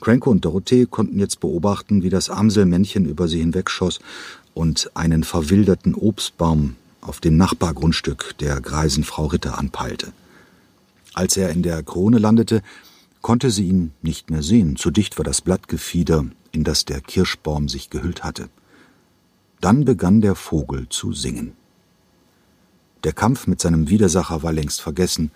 Cranko 0.00 0.30
und 0.30 0.44
Dorothee 0.44 0.86
konnten 0.86 1.18
jetzt 1.18 1.40
beobachten, 1.40 2.02
wie 2.02 2.10
das 2.10 2.30
Amselmännchen 2.30 3.04
über 3.04 3.28
sie 3.28 3.40
hinwegschoss 3.40 4.00
und 4.54 4.90
einen 4.94 5.24
verwilderten 5.24 5.94
Obstbaum 5.94 6.76
auf 7.02 7.20
dem 7.20 7.36
Nachbargrundstück 7.36 8.38
der 8.38 8.60
greisen 8.60 9.04
Frau 9.04 9.26
Ritter 9.26 9.58
anpeilte. 9.58 10.12
Als 11.12 11.36
er 11.36 11.50
in 11.50 11.62
der 11.62 11.82
Krone 11.82 12.18
landete, 12.18 12.62
konnte 13.20 13.50
sie 13.50 13.68
ihn 13.68 13.92
nicht 14.00 14.30
mehr 14.30 14.42
sehen, 14.42 14.76
zu 14.76 14.90
dicht 14.90 15.18
war 15.18 15.24
das 15.24 15.42
Blattgefieder, 15.42 16.24
in 16.52 16.64
das 16.64 16.86
der 16.86 17.02
Kirschbaum 17.02 17.68
sich 17.68 17.90
gehüllt 17.90 18.24
hatte. 18.24 18.48
Dann 19.60 19.84
begann 19.84 20.22
der 20.22 20.34
Vogel 20.34 20.88
zu 20.88 21.12
singen. 21.12 21.52
Der 23.04 23.12
Kampf 23.12 23.46
mit 23.46 23.60
seinem 23.60 23.90
Widersacher 23.90 24.42
war 24.42 24.52
längst 24.52 24.80
vergessen, 24.80 25.30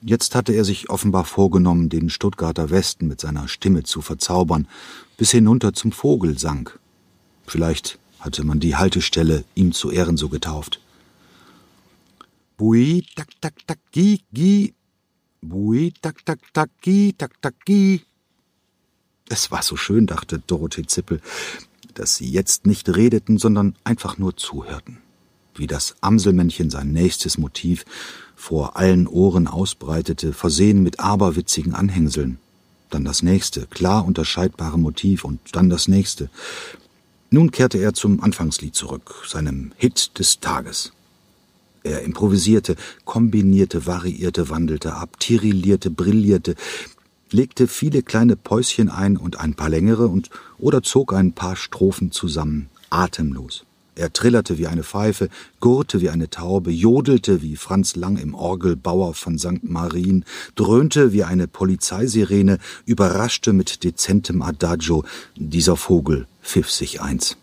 Jetzt 0.00 0.36
hatte 0.36 0.52
er 0.52 0.64
sich 0.64 0.90
offenbar 0.90 1.24
vorgenommen, 1.24 1.88
den 1.88 2.08
Stuttgarter 2.08 2.70
Westen 2.70 3.08
mit 3.08 3.20
seiner 3.20 3.48
Stimme 3.48 3.82
zu 3.82 4.00
verzaubern, 4.00 4.68
bis 5.16 5.32
hinunter 5.32 5.72
zum 5.72 5.90
Vogelsang. 5.90 6.70
Vielleicht 7.46 7.98
hatte 8.20 8.44
man 8.44 8.60
die 8.60 8.76
Haltestelle 8.76 9.44
ihm 9.56 9.72
zu 9.72 9.90
Ehren 9.90 10.16
so 10.16 10.28
getauft. 10.28 10.80
Bui, 12.58 13.04
tak, 13.14 13.28
tak, 13.40 13.54
tak, 13.68 13.78
gi, 13.92 14.20
gi. 14.34 14.74
Bui, 15.40 15.94
tak, 16.02 16.26
tak, 16.26 16.40
taki, 16.52 17.14
tak, 17.16 17.40
taki. 17.40 18.02
Es 19.28 19.52
war 19.52 19.62
so 19.62 19.76
schön, 19.76 20.08
dachte 20.08 20.40
Dorothee 20.44 20.84
Zippel, 20.84 21.20
dass 21.94 22.16
sie 22.16 22.28
jetzt 22.28 22.66
nicht 22.66 22.88
redeten, 22.88 23.38
sondern 23.38 23.76
einfach 23.84 24.18
nur 24.18 24.36
zuhörten. 24.36 24.98
Wie 25.54 25.68
das 25.68 25.94
Amselmännchen 26.00 26.68
sein 26.68 26.90
nächstes 26.92 27.38
Motiv 27.38 27.84
vor 28.34 28.76
allen 28.76 29.06
Ohren 29.06 29.46
ausbreitete, 29.46 30.32
versehen 30.32 30.82
mit 30.82 30.98
aberwitzigen 30.98 31.74
Anhängseln. 31.74 32.38
Dann 32.90 33.04
das 33.04 33.22
nächste, 33.22 33.66
klar 33.66 34.04
unterscheidbare 34.04 34.80
Motiv 34.80 35.22
und 35.22 35.38
dann 35.54 35.70
das 35.70 35.86
nächste. 35.86 36.28
Nun 37.30 37.52
kehrte 37.52 37.78
er 37.78 37.94
zum 37.94 38.20
Anfangslied 38.20 38.74
zurück, 38.74 39.22
seinem 39.28 39.72
Hit 39.76 40.18
des 40.18 40.40
Tages. 40.40 40.92
Er 41.88 42.02
improvisierte, 42.02 42.76
kombinierte, 43.06 43.86
variierte, 43.86 44.50
wandelte 44.50 44.94
ab, 44.94 45.18
tirillierte, 45.18 45.90
brillierte, 45.90 46.54
legte 47.30 47.66
viele 47.66 48.02
kleine 48.02 48.36
Päuschen 48.36 48.90
ein 48.90 49.16
und 49.16 49.40
ein 49.40 49.54
paar 49.54 49.70
längere 49.70 50.08
und 50.08 50.28
oder 50.58 50.82
zog 50.82 51.14
ein 51.14 51.32
paar 51.32 51.56
Strophen 51.56 52.12
zusammen, 52.12 52.68
atemlos. 52.90 53.64
Er 53.94 54.12
trillerte 54.12 54.58
wie 54.58 54.66
eine 54.66 54.84
Pfeife, 54.84 55.30
gurrte 55.60 56.02
wie 56.02 56.10
eine 56.10 56.28
Taube, 56.28 56.70
jodelte 56.70 57.40
wie 57.40 57.56
Franz 57.56 57.96
Lang 57.96 58.18
im 58.18 58.34
Orgelbauer 58.34 59.14
von 59.14 59.38
St. 59.38 59.64
Marien, 59.64 60.26
dröhnte 60.56 61.14
wie 61.14 61.24
eine 61.24 61.48
Polizeisirene, 61.48 62.58
überraschte 62.84 63.54
mit 63.54 63.82
dezentem 63.82 64.42
Adagio. 64.42 65.04
Dieser 65.36 65.76
Vogel 65.76 66.26
pfiff 66.42 66.70
sich 66.70 67.00
eins. 67.00 67.38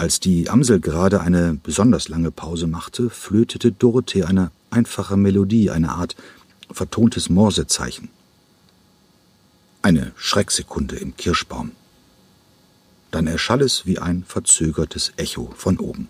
Als 0.00 0.18
die 0.18 0.48
Amsel 0.48 0.80
gerade 0.80 1.20
eine 1.20 1.58
besonders 1.62 2.08
lange 2.08 2.30
Pause 2.30 2.66
machte, 2.66 3.10
flötete 3.10 3.70
Dorothee 3.70 4.24
eine 4.24 4.50
einfache 4.70 5.18
Melodie, 5.18 5.68
eine 5.68 5.90
Art 5.90 6.16
vertontes 6.70 7.28
Morsezeichen. 7.28 8.08
Eine 9.82 10.12
Schrecksekunde 10.16 10.96
im 10.96 11.18
Kirschbaum. 11.18 11.72
Dann 13.10 13.26
erschall 13.26 13.60
es 13.60 13.84
wie 13.84 13.98
ein 13.98 14.24
verzögertes 14.24 15.12
Echo 15.18 15.52
von 15.54 15.78
oben. 15.78 16.08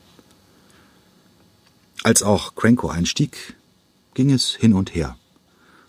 Als 2.04 2.22
auch 2.22 2.54
Cranko 2.54 2.90
einstieg, 2.90 3.56
ging 4.14 4.30
es 4.30 4.50
hin 4.54 4.72
und 4.72 4.94
her. 4.94 5.16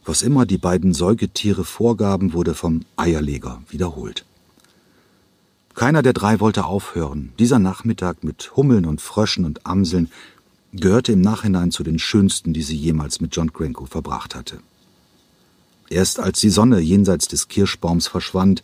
Was 0.05 0.23
immer 0.23 0.47
die 0.47 0.57
beiden 0.57 0.95
Säugetiere 0.95 1.65
vorgaben, 1.65 2.33
wurde 2.33 2.55
vom 2.55 2.83
Eierleger 2.95 3.61
wiederholt. 3.69 4.25
Keiner 5.73 6.01
der 6.01 6.13
drei 6.13 6.39
wollte 6.39 6.65
aufhören. 6.65 7.33
Dieser 7.39 7.59
Nachmittag 7.59 8.23
mit 8.23 8.55
Hummeln 8.55 8.85
und 8.85 9.01
Fröschen 9.01 9.45
und 9.45 9.65
Amseln 9.65 10.11
gehörte 10.73 11.11
im 11.11 11.21
Nachhinein 11.21 11.71
zu 11.71 11.83
den 11.83 11.99
schönsten, 11.99 12.53
die 12.53 12.61
sie 12.61 12.75
jemals 12.75 13.21
mit 13.21 13.35
John 13.35 13.51
Cranko 13.51 13.85
verbracht 13.85 14.35
hatte. 14.35 14.59
Erst 15.89 16.19
als 16.19 16.39
die 16.39 16.49
Sonne 16.49 16.79
jenseits 16.79 17.27
des 17.27 17.47
Kirschbaums 17.49 18.07
verschwand, 18.07 18.63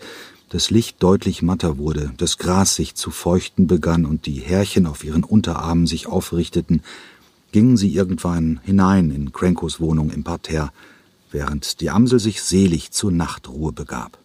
das 0.49 0.69
Licht 0.69 1.03
deutlich 1.03 1.41
matter 1.41 1.77
wurde, 1.77 2.13
das 2.15 2.37
Gras 2.37 2.75
sich 2.75 2.95
zu 2.95 3.11
feuchten 3.11 3.67
begann 3.67 4.05
und 4.05 4.25
die 4.25 4.39
Härchen 4.39 4.85
auf 4.85 5.03
ihren 5.03 5.25
Unterarmen 5.25 5.87
sich 5.87 6.07
aufrichteten, 6.07 6.81
gingen 7.51 7.75
sie 7.75 7.93
irgendwann 7.93 8.61
hinein 8.63 9.11
in 9.11 9.33
Crankos 9.33 9.81
Wohnung 9.81 10.09
im 10.09 10.23
Parterre, 10.23 10.71
während 11.31 11.81
die 11.81 11.89
Amsel 11.89 12.19
sich 12.19 12.41
selig 12.41 12.91
zur 12.91 13.11
Nachtruhe 13.11 13.73
begab. 13.73 14.17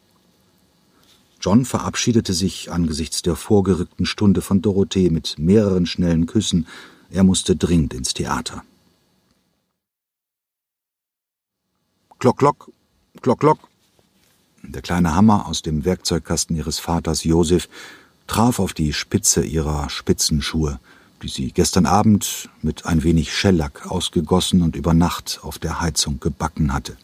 John 1.43 1.65
verabschiedete 1.65 2.35
sich 2.35 2.71
angesichts 2.71 3.21
der 3.21 3.35
vorgerückten 3.35 4.07
Stunde 4.07 4.43
von 4.43 4.63
Dorothee 4.63 5.11
mit 5.11 5.41
mehreren 5.41 5.87
schnellen 5.87 6.27
Küssen. 6.27 6.69
Er 7.11 7.25
musste 7.25 7.57
dringend 7.57 7.95
ins 7.95 8.15
Theater. 8.15 8.63
Klock, 12.21 12.39
klock, 12.39 12.71
klock, 13.21 13.41
klock. 13.41 13.59
Der 14.63 14.83
kleine 14.83 15.17
Hammer 15.17 15.47
aus 15.47 15.63
dem 15.63 15.85
Werkzeugkasten 15.85 16.55
ihres 16.55 16.79
Vaters 16.79 17.25
Josef 17.25 17.69
traf 18.29 18.61
auf 18.61 18.73
die 18.73 18.93
Spitze 18.93 19.45
ihrer 19.45 19.91
Spitzenschuhe, 19.91 20.79
die 21.25 21.29
sie 21.29 21.51
gestern 21.51 21.87
Abend 21.87 22.51
mit 22.63 22.87
ein 22.87 23.03
wenig 23.03 23.35
Schellack 23.35 23.91
ausgegossen 23.91 24.63
und 24.63 24.77
über 24.77 24.95
Nacht 24.95 25.41
auf 25.43 25.59
der 25.59 25.81
Heizung 25.81 26.21
gebacken 26.21 26.73
hatte. 26.73 26.97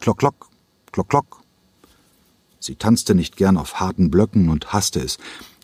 Klock, 0.00 0.16
klock, 0.16 0.48
klock, 0.90 1.10
klock. 1.10 1.41
Sie 2.62 2.76
tanzte 2.76 3.16
nicht 3.16 3.36
gern 3.36 3.56
auf 3.56 3.80
harten 3.80 4.08
Blöcken 4.08 4.48
und 4.48 4.72
hasste 4.72 5.00
es, 5.00 5.18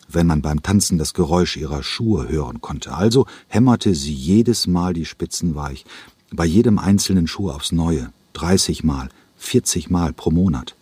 wenn 0.09 0.27
man 0.27 0.41
beim 0.41 0.61
Tanzen 0.61 0.97
das 0.97 1.13
Geräusch 1.13 1.55
ihrer 1.55 1.81
Schuhe 1.81 2.27
hören 2.27 2.59
konnte. 2.59 2.93
Also 2.93 3.25
hämmerte 3.47 3.95
sie 3.95 4.13
jedes 4.13 4.67
Mal 4.67 4.93
die 4.93 5.05
Spitzen 5.05 5.55
weich, 5.55 5.85
bei 6.29 6.45
jedem 6.45 6.77
einzelnen 6.77 7.25
Schuh 7.25 7.51
aufs 7.51 7.71
Neue, 7.71 8.11
dreißig 8.33 8.83
Mal, 8.83 9.07
vierzig 9.37 9.89
Mal 9.89 10.11
pro 10.11 10.29
Monat. 10.29 10.75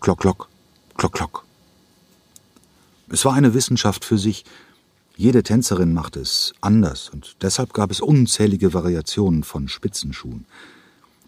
Klock, 0.00 0.18
klock, 0.18 0.48
klock, 0.96 1.12
klock. 1.12 1.44
Es 3.08 3.24
war 3.24 3.34
eine 3.34 3.54
Wissenschaft 3.54 4.04
für 4.04 4.18
sich. 4.18 4.44
Jede 5.16 5.44
Tänzerin 5.44 5.94
machte 5.94 6.18
es 6.18 6.52
anders 6.60 7.10
und 7.10 7.36
deshalb 7.42 7.74
gab 7.74 7.92
es 7.92 8.00
unzählige 8.00 8.74
Variationen 8.74 9.44
von 9.44 9.68
Spitzenschuhen. 9.68 10.46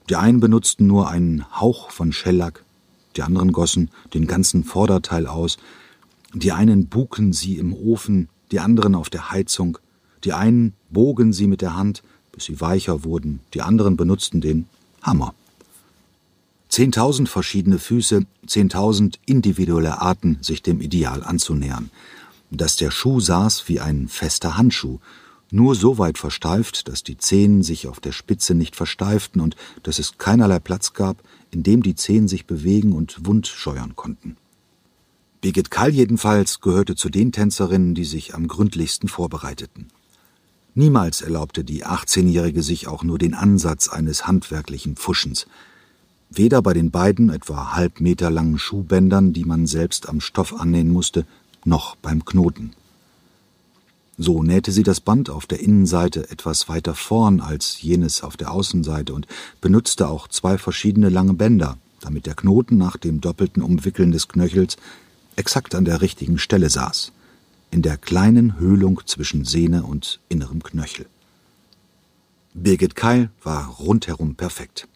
Die 0.09 0.17
einen 0.17 0.41
benutzten 0.41 0.89
nur 0.89 1.09
einen 1.09 1.45
Hauch 1.61 1.93
von 1.93 2.13
Schellack, 2.13 2.64
die 3.17 3.23
anderen 3.23 3.53
gossen 3.53 3.91
den 4.13 4.27
ganzen 4.27 4.65
Vorderteil 4.65 5.27
aus, 5.27 5.57
die 6.33 6.53
einen 6.53 6.87
buken 6.87 7.33
sie 7.33 7.57
im 7.59 7.73
Ofen, 7.73 8.29
die 8.51 8.61
anderen 8.61 8.95
auf 8.95 9.11
der 9.11 9.31
Heizung, 9.31 9.79
die 10.25 10.33
einen 10.33 10.75
bogen 10.91 11.33
sie 11.33 11.47
mit 11.47 11.61
der 11.61 11.77
Hand, 11.77 12.03
bis 12.33 12.45
sie 12.45 12.61
weicher 12.61 13.05
wurden, 13.05 13.41
die 13.53 13.63
anderen 13.63 13.97
benutzten 13.97 14.41
den 14.41 14.67
Hammer. 15.03 15.35
Zehntausend 16.69 17.29
verschiedene 17.29 17.79
Füße, 17.79 18.27
zehntausend 18.47 19.21
individuelle 19.27 20.01
Arten, 20.01 20.39
sich 20.41 20.63
dem 20.63 20.81
Ideal 20.81 21.23
anzunähern. 21.23 21.91
Dass 22.51 22.77
der 22.77 22.91
Schuh 22.91 23.21
saß 23.21 23.69
wie 23.69 23.81
ein 23.81 24.09
fester 24.09 24.57
Handschuh, 24.57 24.99
nur 25.53 25.77
so 25.77 25.99
weit 25.99 26.19
versteift, 26.19 26.89
dass 26.89 27.05
die 27.05 27.17
Zehen 27.17 27.63
sich 27.63 27.87
auf 27.87 28.01
der 28.01 28.11
Spitze 28.11 28.55
nicht 28.55 28.75
versteiften 28.75 29.41
und 29.41 29.55
dass 29.85 30.01
es 30.01 30.19
keinerlei 30.19 30.59
Platz 30.59 30.95
gab, 30.95 31.19
in 31.55 31.63
dem 31.63 31.83
die 31.83 31.95
Zehen 31.95 32.29
sich 32.29 32.47
bewegen 32.47 32.93
und 32.93 33.27
Wund 33.27 33.47
scheuern 33.47 33.97
konnten. 33.97 34.37
Birgit 35.41 35.71
Kall 35.71 35.91
jedenfalls 35.91 36.61
gehörte 36.61 36.97
zu 36.97 37.09
den 37.09 37.31
Tänzerinnen, 37.31 37.95
die 37.95 38.05
sich 38.05 38.35
am 38.35 38.49
gründlichsten 38.49 39.09
vorbereiteten. 39.09 39.89
Niemals 40.75 41.21
erlaubte 41.21 41.63
die 41.63 41.87
18-Jährige 41.87 42.63
sich 42.63 42.89
auch 42.89 43.05
nur 43.05 43.19
den 43.19 43.35
Ansatz 43.35 43.89
eines 43.89 44.27
handwerklichen 44.27 44.97
Pfuschens. 44.97 45.47
Weder 46.31 46.63
bei 46.63 46.73
den 46.73 46.91
beiden 46.91 47.31
etwa 47.31 47.75
halb 47.75 48.01
Meter 48.01 48.31
langen 48.31 48.59
Schuhbändern, 48.59 49.33
die 49.33 49.45
man 49.45 49.67
selbst 49.67 50.09
am 50.09 50.21
Stoff 50.21 50.59
annähen 50.59 50.91
musste, 50.91 51.27
noch 51.65 51.95
beim 51.97 52.25
Knoten. 52.25 52.73
So 54.17 54.43
nähte 54.43 54.71
sie 54.71 54.85
das 54.85 55.01
Band 55.01 55.29
auf 55.29 55.47
der 55.47 55.61
Innenseite 55.61 56.31
etwas 56.31 56.69
weiter 56.69 56.95
vorn 56.95 57.41
als 57.41 57.83
jenes 57.83 58.23
auf 58.23 58.37
der 58.37 58.53
Außenseite 58.53 59.13
und 59.13 59.27
benutzte 59.61 60.09
auch 60.09 60.29
zwei 60.29 60.57
verschiedene 60.57 61.09
lange 61.09 61.35
Bänder, 61.35 61.79
damit 62.01 62.27
der 62.27 62.35
Knoten 62.35 62.77
nach 62.77 62.97
dem 62.97 63.21
doppelten 63.21 63.63
Umwickeln 63.63 64.13
des 64.13 64.29
Knöchels 64.29 64.77
exakt 65.37 65.75
an 65.75 65.85
der 65.85 66.01
richtigen 66.01 66.39
Stelle 66.39 66.71
saß, 66.71 67.11
in 67.73 67.83
der 67.83 67.97
kleinen 67.97 68.59
Höhlung 68.59 69.01
zwischen 69.05 69.45
Sehne 69.45 69.83
und 69.83 70.21
innerem 70.29 70.63
Knöchel. 70.63 71.07
Birgit 72.55 72.95
Keil 72.95 73.31
war 73.43 73.67
rundherum 73.67 74.37
perfekt. 74.37 74.87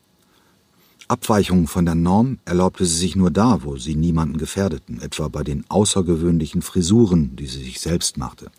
Abweichungen 1.08 1.66
von 1.66 1.86
der 1.86 1.96
Norm 1.96 2.38
erlaubte 2.44 2.84
sie 2.84 2.96
sich 2.96 3.16
nur 3.16 3.32
da, 3.32 3.64
wo 3.64 3.78
sie 3.78 3.96
niemanden 3.96 4.38
gefährdeten, 4.38 5.00
etwa 5.00 5.26
bei 5.28 5.42
den 5.42 5.64
außergewöhnlichen 5.68 6.62
Frisuren, 6.62 7.34
die 7.34 7.46
sie 7.46 7.64
sich 7.64 7.80
selbst 7.80 8.16
machte. 8.16 8.52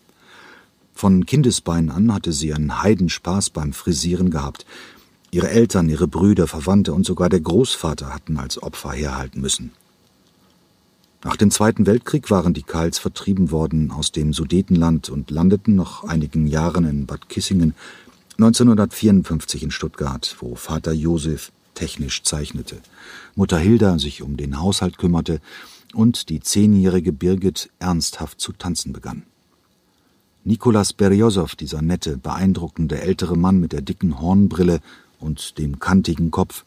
Von 0.94 1.26
Kindesbeinen 1.26 1.90
an 1.90 2.12
hatte 2.12 2.32
sie 2.32 2.52
einen 2.52 2.82
Heidenspaß 2.82 3.50
beim 3.50 3.72
Frisieren 3.72 4.30
gehabt. 4.30 4.66
Ihre 5.30 5.50
Eltern, 5.50 5.88
ihre 5.88 6.08
Brüder, 6.08 6.46
Verwandte 6.46 6.92
und 6.92 7.06
sogar 7.06 7.28
der 7.28 7.40
Großvater 7.40 8.12
hatten 8.12 8.36
als 8.36 8.62
Opfer 8.62 8.92
herhalten 8.92 9.40
müssen. 9.40 9.72
Nach 11.22 11.36
dem 11.36 11.50
Zweiten 11.50 11.86
Weltkrieg 11.86 12.30
waren 12.30 12.54
die 12.54 12.62
Karls 12.62 12.98
vertrieben 12.98 13.50
worden 13.50 13.90
aus 13.90 14.10
dem 14.10 14.32
Sudetenland 14.32 15.10
und 15.10 15.30
landeten 15.30 15.76
nach 15.76 16.02
einigen 16.02 16.46
Jahren 16.46 16.84
in 16.84 17.06
Bad 17.06 17.28
Kissingen, 17.28 17.74
1954 18.38 19.64
in 19.64 19.70
Stuttgart, 19.70 20.34
wo 20.40 20.54
Vater 20.54 20.92
Josef 20.92 21.52
technisch 21.74 22.22
zeichnete, 22.22 22.78
Mutter 23.34 23.58
Hilda 23.58 23.98
sich 23.98 24.22
um 24.22 24.38
den 24.38 24.60
Haushalt 24.60 24.96
kümmerte 24.96 25.40
und 25.92 26.30
die 26.30 26.40
zehnjährige 26.40 27.12
Birgit 27.12 27.68
ernsthaft 27.78 28.40
zu 28.40 28.52
tanzen 28.52 28.94
begann. 28.94 29.24
Nikolas 30.50 30.92
Beriosow, 30.92 31.54
dieser 31.54 31.80
nette, 31.80 32.16
beeindruckende 32.16 33.00
ältere 33.00 33.36
Mann 33.36 33.60
mit 33.60 33.70
der 33.70 33.82
dicken 33.82 34.20
Hornbrille 34.20 34.80
und 35.20 35.58
dem 35.58 35.78
kantigen 35.78 36.32
Kopf, 36.32 36.64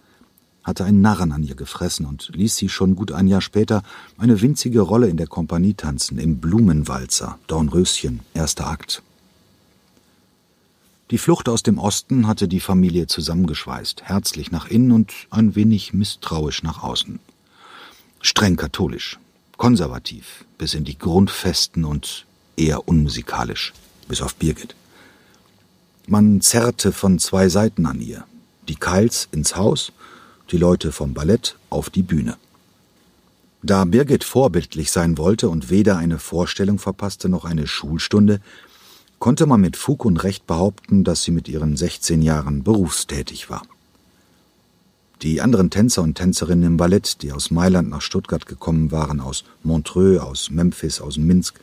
hatte 0.63 0.85
einen 0.85 1.01
Narren 1.01 1.33
an 1.33 1.43
ihr 1.43 1.55
gefressen 1.55 2.05
und 2.05 2.31
ließ 2.33 2.55
sie 2.55 2.69
schon 2.69 2.95
gut 2.95 3.11
ein 3.11 3.27
Jahr 3.27 3.41
später 3.41 3.83
eine 4.17 4.39
winzige 4.39 4.79
Rolle 4.79 5.09
in 5.09 5.17
der 5.17 5.27
Kompanie 5.27 5.73
tanzen, 5.73 6.17
im 6.17 6.37
Blumenwalzer, 6.37 7.37
Dornröschen, 7.47 8.21
erster 8.33 8.67
Akt. 8.67 9.03
Die 11.11 11.17
Flucht 11.17 11.49
aus 11.49 11.61
dem 11.61 11.77
Osten 11.77 12.25
hatte 12.25 12.47
die 12.47 12.61
Familie 12.61 13.07
zusammengeschweißt, 13.07 14.03
herzlich 14.03 14.49
nach 14.49 14.69
innen 14.69 14.93
und 14.93 15.11
ein 15.29 15.55
wenig 15.55 15.93
misstrauisch 15.93 16.63
nach 16.63 16.83
außen. 16.83 17.19
Streng 18.21 18.55
katholisch, 18.55 19.19
konservativ, 19.57 20.45
bis 20.57 20.73
in 20.73 20.85
die 20.85 20.97
Grundfesten 20.97 21.83
und 21.83 22.25
eher 22.55 22.87
unmusikalisch, 22.87 23.73
bis 24.07 24.21
auf 24.21 24.35
Birgit. 24.35 24.75
Man 26.07 26.41
zerrte 26.41 26.91
von 26.91 27.19
zwei 27.19 27.49
Seiten 27.49 27.85
an 27.85 28.01
ihr. 28.01 28.25
Die 28.67 28.75
Keils 28.75 29.27
ins 29.31 29.55
Haus, 29.55 29.91
die 30.51 30.57
Leute 30.57 30.91
vom 30.91 31.13
Ballett 31.13 31.57
auf 31.69 31.89
die 31.89 32.03
Bühne. 32.03 32.37
Da 33.61 33.85
Birgit 33.85 34.25
vorbildlich 34.25 34.91
sein 34.91 35.17
wollte 35.17 35.49
und 35.49 35.69
weder 35.69 35.97
eine 35.97 36.19
Vorstellung 36.19 36.79
verpasste 36.79 37.29
noch 37.29 37.45
eine 37.45 37.65
Schulstunde, 37.65 38.41
konnte 39.19 39.45
man 39.45 39.61
mit 39.61 39.77
Fug 39.77 40.03
und 40.03 40.21
Recht 40.23 40.45
behaupten, 40.47 41.05
dass 41.05 41.23
sie 41.23 41.31
mit 41.31 41.47
ihren 41.47 41.77
16 41.77 42.21
Jahren 42.21 42.63
berufstätig 42.63 43.49
war. 43.49 43.61
Die 45.21 45.39
anderen 45.39 45.69
Tänzer 45.69 46.01
und 46.01 46.15
Tänzerinnen 46.15 46.65
im 46.65 46.77
Ballett, 46.77 47.21
die 47.21 47.31
aus 47.31 47.49
Mailand 47.49 47.89
nach 47.89 48.01
Stuttgart 48.01 48.45
gekommen 48.45 48.91
waren, 48.91 49.21
aus 49.21 49.45
Montreux, 49.63 50.19
aus 50.19 50.49
Memphis, 50.49 50.99
aus 50.99 51.17
Minsk, 51.17 51.61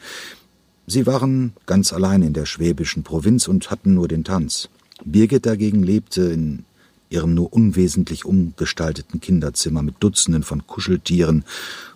sie 0.91 1.07
waren 1.07 1.53
ganz 1.67 1.93
allein 1.93 2.23
in 2.23 2.33
der 2.33 2.47
schwäbischen 2.47 3.03
Provinz 3.03 3.49
und 3.49 3.71
hatten 3.71 3.95
nur 3.95 4.09
den 4.09 4.25
Tanz. 4.25 4.69
Birgit 5.05 5.47
dagegen 5.47 5.83
lebte 5.83 6.23
in 6.23 6.65
ihrem 7.09 7.35
nur 7.35 7.53
unwesentlich 7.53 8.25
umgestalteten 8.25 9.21
Kinderzimmer 9.21 9.83
mit 9.83 9.97
Dutzenden 10.01 10.43
von 10.43 10.67
Kuscheltieren 10.67 11.45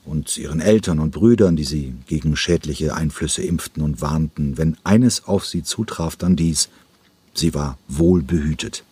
und 0.05 0.37
ihren 0.37 0.61
Eltern 0.61 0.99
und 0.99 1.13
Brüdern, 1.13 1.57
die 1.57 1.65
sie 1.65 1.95
gegen 2.07 2.37
schädliche 2.37 2.95
Einflüsse 2.95 3.43
impften 3.43 3.83
und 3.83 4.01
warnten. 4.01 4.59
Wenn 4.59 4.77
eines 4.83 5.25
auf 5.27 5.47
sie 5.47 5.63
zutraf, 5.63 6.17
dann 6.17 6.37
dies. 6.37 6.69
Sie 7.33 7.55
war 7.55 7.79
wohlbehütet. 7.89 8.85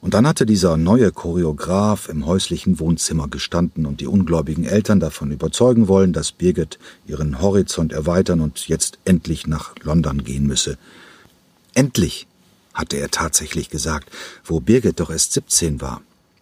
Und 0.00 0.14
dann 0.14 0.26
hatte 0.26 0.46
dieser 0.46 0.76
neue 0.78 1.12
Choreograf 1.12 2.08
im 2.08 2.24
häuslichen 2.24 2.80
Wohnzimmer 2.80 3.28
gestanden 3.28 3.84
und 3.84 4.00
die 4.00 4.06
ungläubigen 4.06 4.64
Eltern 4.64 4.98
davon 4.98 5.30
überzeugen 5.30 5.88
wollen, 5.88 6.14
dass 6.14 6.32
Birgit 6.32 6.78
ihren 7.06 7.40
Horizont 7.42 7.92
erweitern 7.92 8.40
und 8.40 8.66
jetzt 8.66 8.98
endlich 9.04 9.46
nach 9.46 9.74
London 9.82 10.24
gehen 10.24 10.46
müsse. 10.46 10.78
Endlich, 11.74 12.26
hatte 12.72 12.96
er 12.96 13.10
tatsächlich 13.10 13.68
gesagt, 13.68 14.10
wo 14.44 14.60
Birgit 14.60 15.00
doch 15.00 15.10
erst 15.10 15.32
17 15.32 15.80
war. 15.80 16.00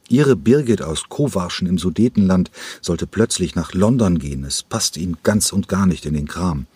Ihre 0.08 0.36
Birgit 0.36 0.82
aus 0.82 1.08
Kowarschen 1.08 1.66
im 1.66 1.78
Sudetenland 1.78 2.50
sollte 2.80 3.06
plötzlich 3.06 3.54
nach 3.54 3.74
London 3.74 4.18
gehen. 4.18 4.44
Es 4.44 4.62
passte 4.62 5.00
ihm 5.00 5.18
ganz 5.22 5.52
und 5.52 5.68
gar 5.68 5.86
nicht 5.86 6.06
in 6.06 6.14
den 6.14 6.28
Kram. 6.28 6.66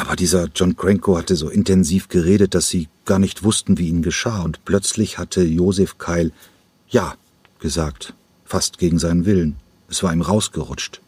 Aber 0.00 0.16
dieser 0.16 0.48
John 0.54 0.76
Cranko 0.76 1.18
hatte 1.18 1.36
so 1.36 1.50
intensiv 1.50 2.08
geredet, 2.08 2.54
dass 2.54 2.70
sie 2.70 2.88
gar 3.04 3.18
nicht 3.18 3.42
wussten, 3.42 3.76
wie 3.76 3.88
ihnen 3.88 4.00
geschah, 4.00 4.40
und 4.40 4.64
plötzlich 4.64 5.18
hatte 5.18 5.42
Josef 5.42 5.98
Keil 5.98 6.32
Ja 6.88 7.16
gesagt, 7.58 8.14
fast 8.46 8.78
gegen 8.78 8.98
seinen 8.98 9.26
Willen. 9.26 9.56
Es 9.90 10.02
war 10.02 10.10
ihm 10.10 10.22
rausgerutscht. 10.22 11.02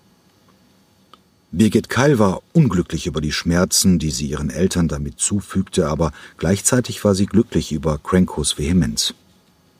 Birgit 1.52 1.88
Keil 1.88 2.18
war 2.18 2.42
unglücklich 2.52 3.06
über 3.06 3.22
die 3.22 3.32
Schmerzen, 3.32 3.98
die 3.98 4.10
sie 4.10 4.26
ihren 4.26 4.50
Eltern 4.50 4.88
damit 4.88 5.18
zufügte, 5.18 5.88
aber 5.88 6.12
gleichzeitig 6.36 7.02
war 7.02 7.14
sie 7.14 7.26
glücklich 7.26 7.72
über 7.72 7.96
Crankos 7.96 8.58
Vehemenz. 8.58 9.14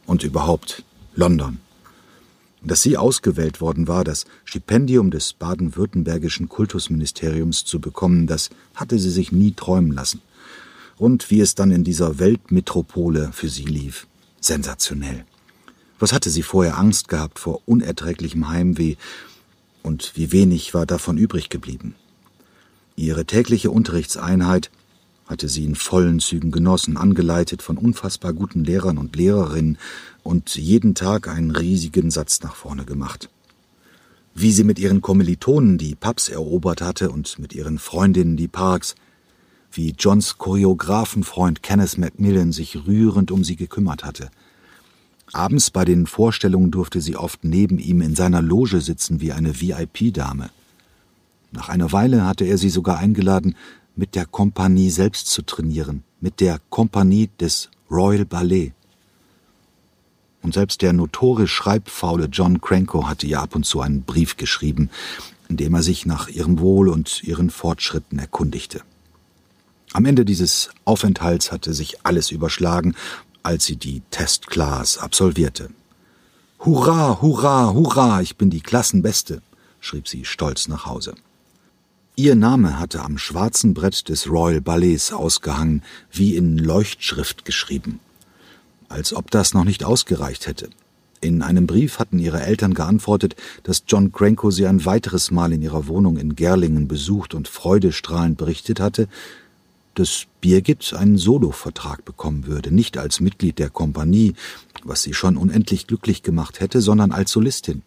Und 0.06 0.22
überhaupt 0.22 0.84
London. 1.14 1.58
Dass 2.64 2.82
sie 2.82 2.96
ausgewählt 2.96 3.60
worden 3.60 3.88
war, 3.88 4.04
das 4.04 4.24
Stipendium 4.44 5.10
des 5.10 5.32
baden-württembergischen 5.32 6.48
Kultusministeriums 6.48 7.64
zu 7.64 7.80
bekommen, 7.80 8.26
das 8.26 8.50
hatte 8.74 8.98
sie 8.98 9.10
sich 9.10 9.32
nie 9.32 9.52
träumen 9.52 9.92
lassen. 9.92 10.22
Und 10.96 11.30
wie 11.30 11.40
es 11.40 11.56
dann 11.56 11.72
in 11.72 11.82
dieser 11.82 12.20
Weltmetropole 12.20 13.30
für 13.32 13.48
sie 13.48 13.64
lief. 13.64 14.06
Sensationell. 14.40 15.24
Was 15.98 16.12
hatte 16.12 16.30
sie 16.30 16.42
vorher 16.42 16.78
Angst 16.78 17.08
gehabt 17.08 17.38
vor 17.38 17.62
unerträglichem 17.66 18.48
Heimweh 18.48 18.96
und 19.82 20.12
wie 20.14 20.32
wenig 20.32 20.74
war 20.74 20.86
davon 20.86 21.18
übrig 21.18 21.48
geblieben. 21.48 21.94
Ihre 22.96 23.24
tägliche 23.24 23.70
Unterrichtseinheit 23.70 24.70
hatte 25.26 25.48
sie 25.48 25.64
in 25.64 25.74
vollen 25.74 26.20
Zügen 26.20 26.50
genossen, 26.50 26.96
angeleitet 26.96 27.62
von 27.62 27.78
unfassbar 27.78 28.32
guten 28.32 28.64
Lehrern 28.64 28.98
und 28.98 29.16
Lehrerinnen 29.16 29.78
und 30.22 30.54
jeden 30.56 30.94
Tag 30.94 31.28
einen 31.28 31.50
riesigen 31.50 32.10
Satz 32.10 32.42
nach 32.42 32.54
vorne 32.54 32.84
gemacht. 32.84 33.28
Wie 34.34 34.52
sie 34.52 34.64
mit 34.64 34.78
ihren 34.78 35.02
Kommilitonen 35.02 35.78
die 35.78 35.94
Pubs 35.94 36.28
erobert 36.28 36.80
hatte 36.80 37.10
und 37.10 37.38
mit 37.38 37.52
ihren 37.52 37.78
Freundinnen 37.78 38.36
die 38.36 38.48
Parks, 38.48 38.94
wie 39.70 39.94
Johns 39.98 40.38
Choreografenfreund 40.38 41.62
Kenneth 41.62 41.98
Macmillan 41.98 42.52
sich 42.52 42.86
rührend 42.86 43.30
um 43.30 43.44
sie 43.44 43.56
gekümmert 43.56 44.04
hatte– 44.04 44.30
Abends 45.32 45.70
bei 45.70 45.86
den 45.86 46.06
Vorstellungen 46.06 46.70
durfte 46.70 47.00
sie 47.00 47.16
oft 47.16 47.42
neben 47.42 47.78
ihm 47.78 48.02
in 48.02 48.14
seiner 48.14 48.42
Loge 48.42 48.82
sitzen 48.82 49.22
wie 49.22 49.32
eine 49.32 49.60
VIP-Dame. 49.60 50.50
Nach 51.52 51.70
einer 51.70 51.90
Weile 51.90 52.26
hatte 52.26 52.44
er 52.44 52.58
sie 52.58 52.68
sogar 52.68 52.98
eingeladen, 52.98 53.56
mit 53.96 54.14
der 54.14 54.26
Kompanie 54.26 54.90
selbst 54.90 55.28
zu 55.28 55.40
trainieren, 55.40 56.04
mit 56.20 56.40
der 56.40 56.60
Kompanie 56.68 57.30
des 57.40 57.70
Royal 57.90 58.26
Ballet. 58.26 58.72
Und 60.42 60.54
selbst 60.54 60.82
der 60.82 60.92
notorisch 60.92 61.52
schreibfaule 61.52 62.26
John 62.26 62.60
Cranko 62.60 63.08
hatte 63.08 63.26
ihr 63.26 63.40
ab 63.40 63.54
und 63.54 63.64
zu 63.64 63.80
einen 63.80 64.02
Brief 64.02 64.36
geschrieben, 64.36 64.90
in 65.48 65.56
dem 65.56 65.74
er 65.74 65.82
sich 65.82 66.04
nach 66.04 66.28
ihrem 66.28 66.58
Wohl 66.58 66.88
und 66.88 67.22
ihren 67.22 67.50
Fortschritten 67.50 68.18
erkundigte. 68.18 68.82
Am 69.92 70.04
Ende 70.04 70.24
dieses 70.24 70.70
Aufenthalts 70.84 71.52
hatte 71.52 71.74
sich 71.74 72.04
alles 72.04 72.30
überschlagen, 72.30 72.94
als 73.42 73.66
sie 73.66 73.76
die 73.76 74.02
Testclass 74.10 74.98
absolvierte. 74.98 75.70
Hurra, 76.60 77.20
hurra, 77.20 77.72
hurra, 77.72 78.20
ich 78.22 78.36
bin 78.36 78.48
die 78.48 78.60
Klassenbeste, 78.60 79.42
schrieb 79.80 80.08
sie 80.08 80.24
stolz 80.24 80.68
nach 80.68 80.86
Hause. 80.86 81.14
Ihr 82.14 82.34
Name 82.34 82.78
hatte 82.78 83.02
am 83.02 83.18
schwarzen 83.18 83.74
Brett 83.74 84.08
des 84.08 84.28
Royal 84.28 84.60
Ballets 84.60 85.12
ausgehangen, 85.12 85.82
wie 86.10 86.36
in 86.36 86.58
Leuchtschrift 86.58 87.44
geschrieben. 87.44 88.00
Als 88.92 89.14
ob 89.14 89.30
das 89.30 89.54
noch 89.54 89.64
nicht 89.64 89.84
ausgereicht 89.84 90.46
hätte. 90.46 90.68
In 91.22 91.40
einem 91.40 91.66
Brief 91.66 91.98
hatten 91.98 92.18
ihre 92.18 92.42
Eltern 92.42 92.74
geantwortet, 92.74 93.36
dass 93.62 93.84
John 93.88 94.12
Cranko 94.12 94.50
sie 94.50 94.66
ein 94.66 94.84
weiteres 94.84 95.30
Mal 95.30 95.54
in 95.54 95.62
ihrer 95.62 95.86
Wohnung 95.86 96.18
in 96.18 96.36
Gerlingen 96.36 96.88
besucht 96.88 97.32
und 97.32 97.48
freudestrahlend 97.48 98.36
berichtet 98.36 98.80
hatte, 98.80 99.08
dass 99.94 100.26
Birgit 100.42 100.92
einen 100.92 101.16
Solovertrag 101.16 102.04
bekommen 102.04 102.46
würde, 102.46 102.70
nicht 102.70 102.98
als 102.98 103.20
Mitglied 103.20 103.58
der 103.58 103.70
Kompanie, 103.70 104.34
was 104.84 105.02
sie 105.02 105.14
schon 105.14 105.38
unendlich 105.38 105.86
glücklich 105.86 106.22
gemacht 106.22 106.60
hätte, 106.60 106.82
sondern 106.82 107.12
als 107.12 107.30
Solistin. 107.30 107.80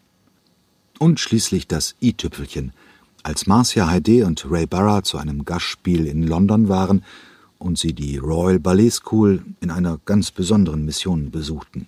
Und 0.97 1.19
schließlich 1.19 1.67
das 1.67 1.93
i-Tüpfelchen, 2.01 2.73
als 3.21 3.45
Marcia 3.45 3.87
Haydé 3.87 4.25
und 4.25 4.43
Ray 4.49 4.65
Barra 4.65 5.03
zu 5.03 5.19
einem 5.19 5.45
Gastspiel 5.45 6.07
in 6.07 6.23
London 6.23 6.67
waren 6.67 7.03
und 7.59 7.77
sie 7.77 7.93
die 7.93 8.17
Royal 8.17 8.59
Ballet 8.59 8.91
School 8.91 9.43
in 9.61 9.71
einer 9.71 9.99
ganz 10.05 10.31
besonderen 10.31 10.85
Mission 10.85 11.31
besuchten. 11.31 11.87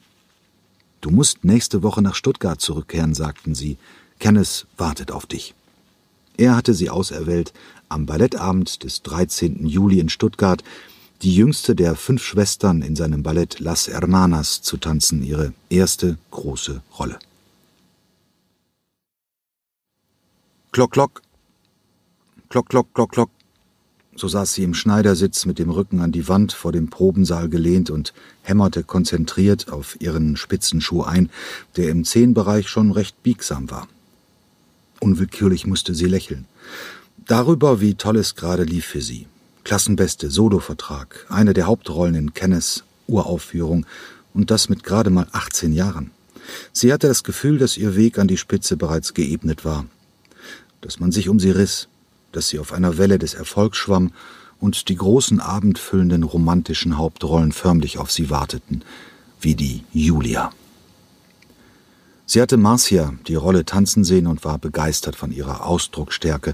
Du 1.01 1.11
musst 1.11 1.43
nächste 1.43 1.83
Woche 1.83 2.01
nach 2.01 2.15
Stuttgart 2.15 2.59
zurückkehren, 2.59 3.13
sagten 3.13 3.55
sie. 3.55 3.77
Kenneth 4.19 4.65
wartet 4.77 5.11
auf 5.11 5.25
dich. 5.25 5.53
Er 6.37 6.55
hatte 6.55 6.73
sie 6.73 6.89
auserwählt, 6.89 7.53
am 7.89 8.05
Ballettabend 8.05 8.83
des 8.83 9.01
13. 9.03 9.67
Juli 9.67 9.99
in 9.99 10.09
Stuttgart 10.09 10.63
die 11.21 11.35
jüngste 11.35 11.75
der 11.75 11.95
fünf 11.95 12.23
Schwestern 12.23 12.81
in 12.81 12.95
seinem 12.95 13.23
Ballett 13.23 13.59
Las 13.59 13.87
Hermanas 13.87 14.61
zu 14.61 14.77
tanzen, 14.77 15.23
ihre 15.23 15.53
erste 15.69 16.17
große 16.31 16.81
Rolle. 16.99 17.17
Klock, 20.71 20.91
klock. 20.91 21.21
Klock, 22.49 22.69
klock, 22.69 22.93
klock, 22.93 23.11
klock. 23.11 23.29
So 24.17 24.27
saß 24.27 24.51
sie 24.51 24.63
im 24.63 24.73
Schneidersitz 24.73 25.45
mit 25.45 25.59
dem 25.59 25.69
Rücken 25.69 26.01
an 26.01 26.11
die 26.11 26.27
Wand 26.27 26.51
vor 26.51 26.71
dem 26.71 26.89
Probensaal 26.89 27.49
gelehnt 27.49 27.91
und 27.91 28.13
hämmerte 28.41 28.83
konzentriert 28.83 29.71
auf 29.71 29.95
ihren 30.01 30.37
Spitzenschuh 30.37 31.03
ein, 31.03 31.29
der 31.75 31.89
im 31.89 32.03
Zehenbereich 32.03 32.67
schon 32.67 32.91
recht 32.91 33.21
biegsam 33.21 33.69
war. 33.69 33.87
Unwillkürlich 34.99 35.67
musste 35.67 35.93
sie 35.93 36.07
lächeln. 36.07 36.45
Darüber, 37.27 37.79
wie 37.79 37.93
toll 37.93 38.17
es 38.17 38.33
gerade 38.33 38.63
lief 38.63 38.85
für 38.85 39.01
sie. 39.01 39.27
Klassenbeste, 39.63 40.31
Solovertrag, 40.31 41.27
eine 41.29 41.53
der 41.53 41.67
Hauptrollen 41.67 42.15
in 42.15 42.33
Kenneths 42.33 42.83
Uraufführung 43.05 43.85
und 44.33 44.49
das 44.49 44.67
mit 44.67 44.83
gerade 44.83 45.11
mal 45.11 45.27
18 45.31 45.73
Jahren. 45.73 46.09
Sie 46.73 46.91
hatte 46.91 47.07
das 47.07 47.23
Gefühl, 47.23 47.59
dass 47.59 47.77
ihr 47.77 47.95
Weg 47.95 48.17
an 48.17 48.27
die 48.27 48.37
Spitze 48.37 48.77
bereits 48.77 49.13
geebnet 49.13 49.63
war, 49.63 49.85
dass 50.81 50.99
man 50.99 51.11
sich 51.11 51.29
um 51.29 51.39
sie 51.39 51.51
riss, 51.51 51.87
dass 52.37 52.49
sie 52.49 52.59
auf 52.59 52.71
einer 52.71 52.99
Welle 52.99 53.17
des 53.17 53.33
Erfolgs 53.33 53.79
schwamm 53.79 54.11
und 54.59 54.89
die 54.89 54.95
großen 54.95 55.39
abendfüllenden 55.39 56.21
romantischen 56.21 56.97
Hauptrollen 56.97 57.51
förmlich 57.51 57.97
auf 57.97 58.11
sie 58.11 58.29
warteten, 58.29 58.83
wie 59.41 59.55
die 59.55 59.83
Julia. 59.91 60.51
Sie 62.27 62.39
hatte 62.39 62.57
Marcia 62.57 63.13
die 63.27 63.35
Rolle 63.35 63.65
tanzen 63.65 64.03
sehen 64.03 64.27
und 64.27 64.45
war 64.45 64.59
begeistert 64.59 65.15
von 65.15 65.31
ihrer 65.31 65.65
Ausdrucksstärke, 65.65 66.53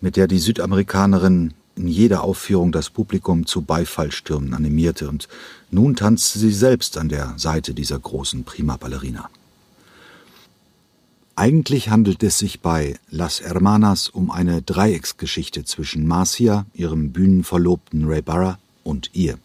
mit 0.00 0.16
der 0.16 0.26
die 0.26 0.40
Südamerikanerin 0.40 1.54
in 1.76 1.86
jeder 1.86 2.24
Aufführung 2.24 2.72
das 2.72 2.90
Publikum 2.90 3.46
zu 3.46 3.62
Beifallstürmen 3.62 4.52
animierte, 4.52 5.08
und 5.08 5.28
nun 5.70 5.94
tanzte 5.94 6.40
sie 6.40 6.52
selbst 6.52 6.98
an 6.98 7.08
der 7.08 7.34
Seite 7.36 7.72
dieser 7.72 8.00
großen 8.00 8.42
Prima 8.42 8.76
Ballerina. 8.76 9.30
Eigentlich 11.40 11.88
handelt 11.88 12.22
es 12.22 12.36
sich 12.36 12.60
bei 12.60 12.98
Las 13.08 13.40
Hermanas 13.40 14.10
um 14.10 14.30
eine 14.30 14.60
Dreiecksgeschichte 14.60 15.64
zwischen 15.64 16.06
Marcia, 16.06 16.66
ihrem 16.74 17.12
Bühnenverlobten 17.12 18.04
Ray 18.04 18.20
Barra 18.20 18.58
und 18.84 19.08
ihr. 19.14 19.38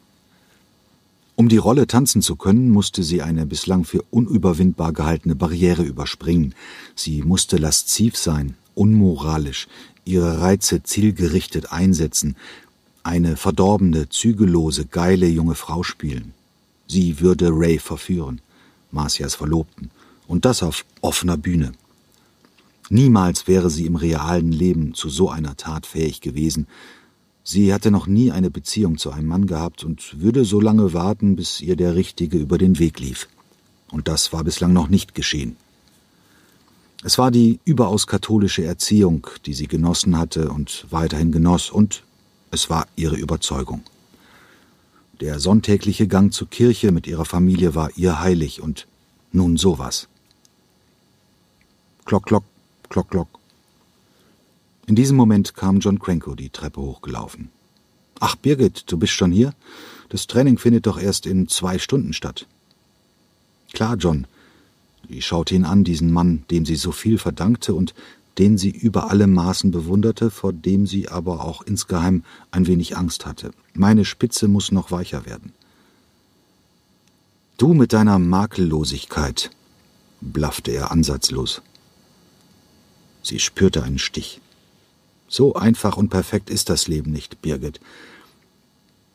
Um 1.38 1.47
die 1.47 1.55
Rolle 1.55 1.88
tanzen 1.88 2.21
zu 2.21 2.36
können, 2.36 2.69
musste 2.69 3.01
sie 3.01 3.21
eine 3.21 3.45
bislang 3.45 3.86
für 3.86 4.03
unüberwindbar 4.12 4.91
gehaltene 4.91 5.38
Barriere 5.38 5.84
überspringen. 5.84 6.53
Sie 6.95 7.21
musste 7.21 7.55
lasziv 7.55 8.17
sein, 8.17 8.58
unmoralisch, 8.73 9.69
ihre 10.03 10.41
Reize 10.41 10.84
zielgerichtet 10.84 11.71
einsetzen, 11.71 12.36
eine 13.03 13.38
verdorbene, 13.38 14.10
zügellose, 14.10 14.86
geile 14.86 15.27
junge 15.29 15.55
Frau 15.55 15.81
spielen. 15.81 16.34
Sie 16.89 17.21
würde 17.21 17.51
Ray 17.53 17.79
verführen, 17.79 18.41
Marcias 18.91 19.36
Verlobten, 19.36 19.91
und 20.27 20.43
das 20.43 20.62
auf 20.62 20.84
offener 20.99 21.38
Bühne. 21.38 21.71
Niemals 22.89 23.48
wäre 23.48 23.69
sie 23.69 23.86
im 23.86 23.95
realen 23.95 24.52
Leben 24.52 24.93
zu 24.93 25.10
so 25.10 25.30
einer 25.30 25.58
Tat 25.58 25.86
fähig 25.86 26.21
gewesen, 26.21 26.67
Sie 27.48 27.71
hatte 27.71 27.91
noch 27.91 28.08
nie 28.08 28.32
eine 28.32 28.50
Beziehung 28.50 28.98
zu 28.98 29.12
einem 29.12 29.28
Mann 29.28 29.45
gehabt 29.45 29.84
und 29.84 30.19
würde 30.19 30.45
so 30.45 30.60
lange 30.60 30.93
warten, 30.93 31.36
bis 31.36 31.62
ihr 31.62 31.76
der 31.76 31.93
Richtige 31.93 32.39
über 32.39 32.58
den 32.58 32.80
Weg 32.80 33.00
lief. 33.00 33.28
Und 33.91 34.08
das 34.08 34.34
war 34.34 34.43
bislang 34.43 34.74
noch 34.74 34.88
nicht 34.88 35.13
geschehen. 35.13 35.56
Es 37.04 37.19
war 37.19 37.30
die 37.30 37.60
überaus 37.63 38.08
katholische 38.08 38.65
Erziehung, 38.65 39.28
die 39.45 39.54
sie 39.54 39.67
genossen 39.67 40.17
hatte 40.17 40.50
und 40.50 40.88
weiterhin 40.89 41.32
genoss, 41.32 41.69
und 41.69 42.02
es 42.50 42.71
war 42.71 42.88
ihre 42.95 43.15
Überzeugung. 43.15 43.84
Der 45.21 45.39
sonntägliche 45.39 46.08
Gang 46.08 46.34
zur 46.34 46.50
Kirche 46.50 46.91
mit 46.91 47.06
ihrer 47.06 47.26
Familie 47.26 47.76
war 47.76 47.91
ihr 47.95 48.19
heilig, 48.19 48.60
und 48.60 48.88
nun 49.32 49.56
sowas. 49.58 50.08
Klock, 52.06 52.26
klock, 52.26 52.43
klock, 52.95 53.10
klock. 53.10 53.27
In 54.88 54.95
diesem 54.95 55.17
Moment 55.17 55.53
kam 55.53 55.79
John 55.79 55.99
Cranko 55.99 56.34
die 56.34 56.49
Treppe 56.49 56.79
hochgelaufen. 56.79 57.49
Ach, 58.21 58.38
Birgit, 58.38 58.89
du 58.89 58.97
bist 58.97 59.12
schon 59.12 59.34
hier? 59.34 59.53
Das 60.08 60.27
Training 60.27 60.58
findet 60.58 60.86
doch 60.86 60.97
erst 60.97 61.25
in 61.25 61.49
zwei 61.49 61.77
Stunden 61.77 62.13
statt. 62.13 62.47
Klar, 63.73 63.97
John. 63.97 64.27
Sie 65.10 65.21
schaute 65.21 65.55
ihn 65.55 65.65
an, 65.65 65.84
diesen 65.84 66.10
Mann, 66.10 66.45
dem 66.49 66.65
sie 66.65 66.77
so 66.77 66.93
viel 66.93 67.17
verdankte 67.17 67.73
und 67.73 67.93
den 68.38 68.58
sie 68.58 68.69
über 68.69 69.10
alle 69.10 69.27
Maßen 69.27 69.71
bewunderte, 69.71 70.31
vor 70.31 70.53
dem 70.53 70.88
sie 70.88 71.10
aber 71.10 71.43
auch 71.43 71.63
insgeheim 71.63 72.23
ein 72.51 72.65
wenig 72.65 72.95
Angst 72.95 73.25
hatte. 73.25 73.51
Meine 73.73 74.05
Spitze 74.05 74.47
muss 74.47 74.71
noch 74.71 74.91
weicher 74.91 75.25
werden. 75.25 75.51
Du 77.58 77.73
mit 77.73 77.91
deiner 77.91 78.19
Makellosigkeit, 78.19 79.51
blaffte 80.21 80.71
er 80.71 80.91
ansatzlos. 80.91 81.62
Sie 83.26 83.40
spürte 83.40 83.82
einen 83.82 83.98
Stich. 83.98 84.40
So 85.28 85.56
einfach 85.56 85.98
und 85.98 86.10
perfekt 86.10 86.52
ist 86.52 86.70
das 86.70 86.88
Leben 86.88 87.12
nicht, 87.12 87.42
Birgit. 87.42 87.80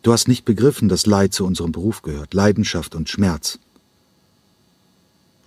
Du 0.03 0.13
hast 0.13 0.27
nicht 0.27 0.45
begriffen, 0.45 0.89
dass 0.89 1.07
Leid 1.07 1.33
zu 1.33 1.47
unserem 1.47 1.71
Beruf 1.71 2.03
gehört, 2.03 2.35
Leidenschaft 2.35 2.97
und 2.97 3.09
Schmerz. 3.09 3.61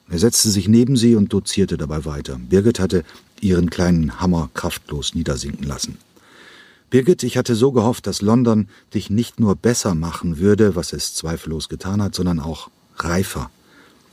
Er 0.10 0.20
setzte 0.20 0.50
sich 0.50 0.70
neben 0.70 0.96
sie 0.96 1.16
und 1.16 1.34
dozierte 1.34 1.76
dabei 1.76 2.06
weiter. 2.06 2.40
Birgit 2.40 2.80
hatte 2.80 3.04
ihren 3.42 3.70
kleinen 3.70 4.22
Hammer 4.22 4.50
kraftlos 4.54 5.14
niedersinken 5.14 5.68
lassen. 5.68 5.98
Birgit, 6.90 7.24
ich 7.24 7.36
hatte 7.36 7.56
so 7.56 7.74
gehofft, 7.74 8.08
dass 8.08 8.22
London 8.22 8.70
dich 8.94 9.10
nicht 9.10 9.42
nur 9.42 9.56
besser 9.56 9.94
machen 9.94 10.38
würde, 10.38 10.76
was 10.76 10.94
es 10.94 11.16
zweifellos 11.16 11.68
getan 11.68 12.02
hat, 12.02 12.16
sondern 12.16 12.40
auch 12.40 12.70
reifer, 12.98 13.50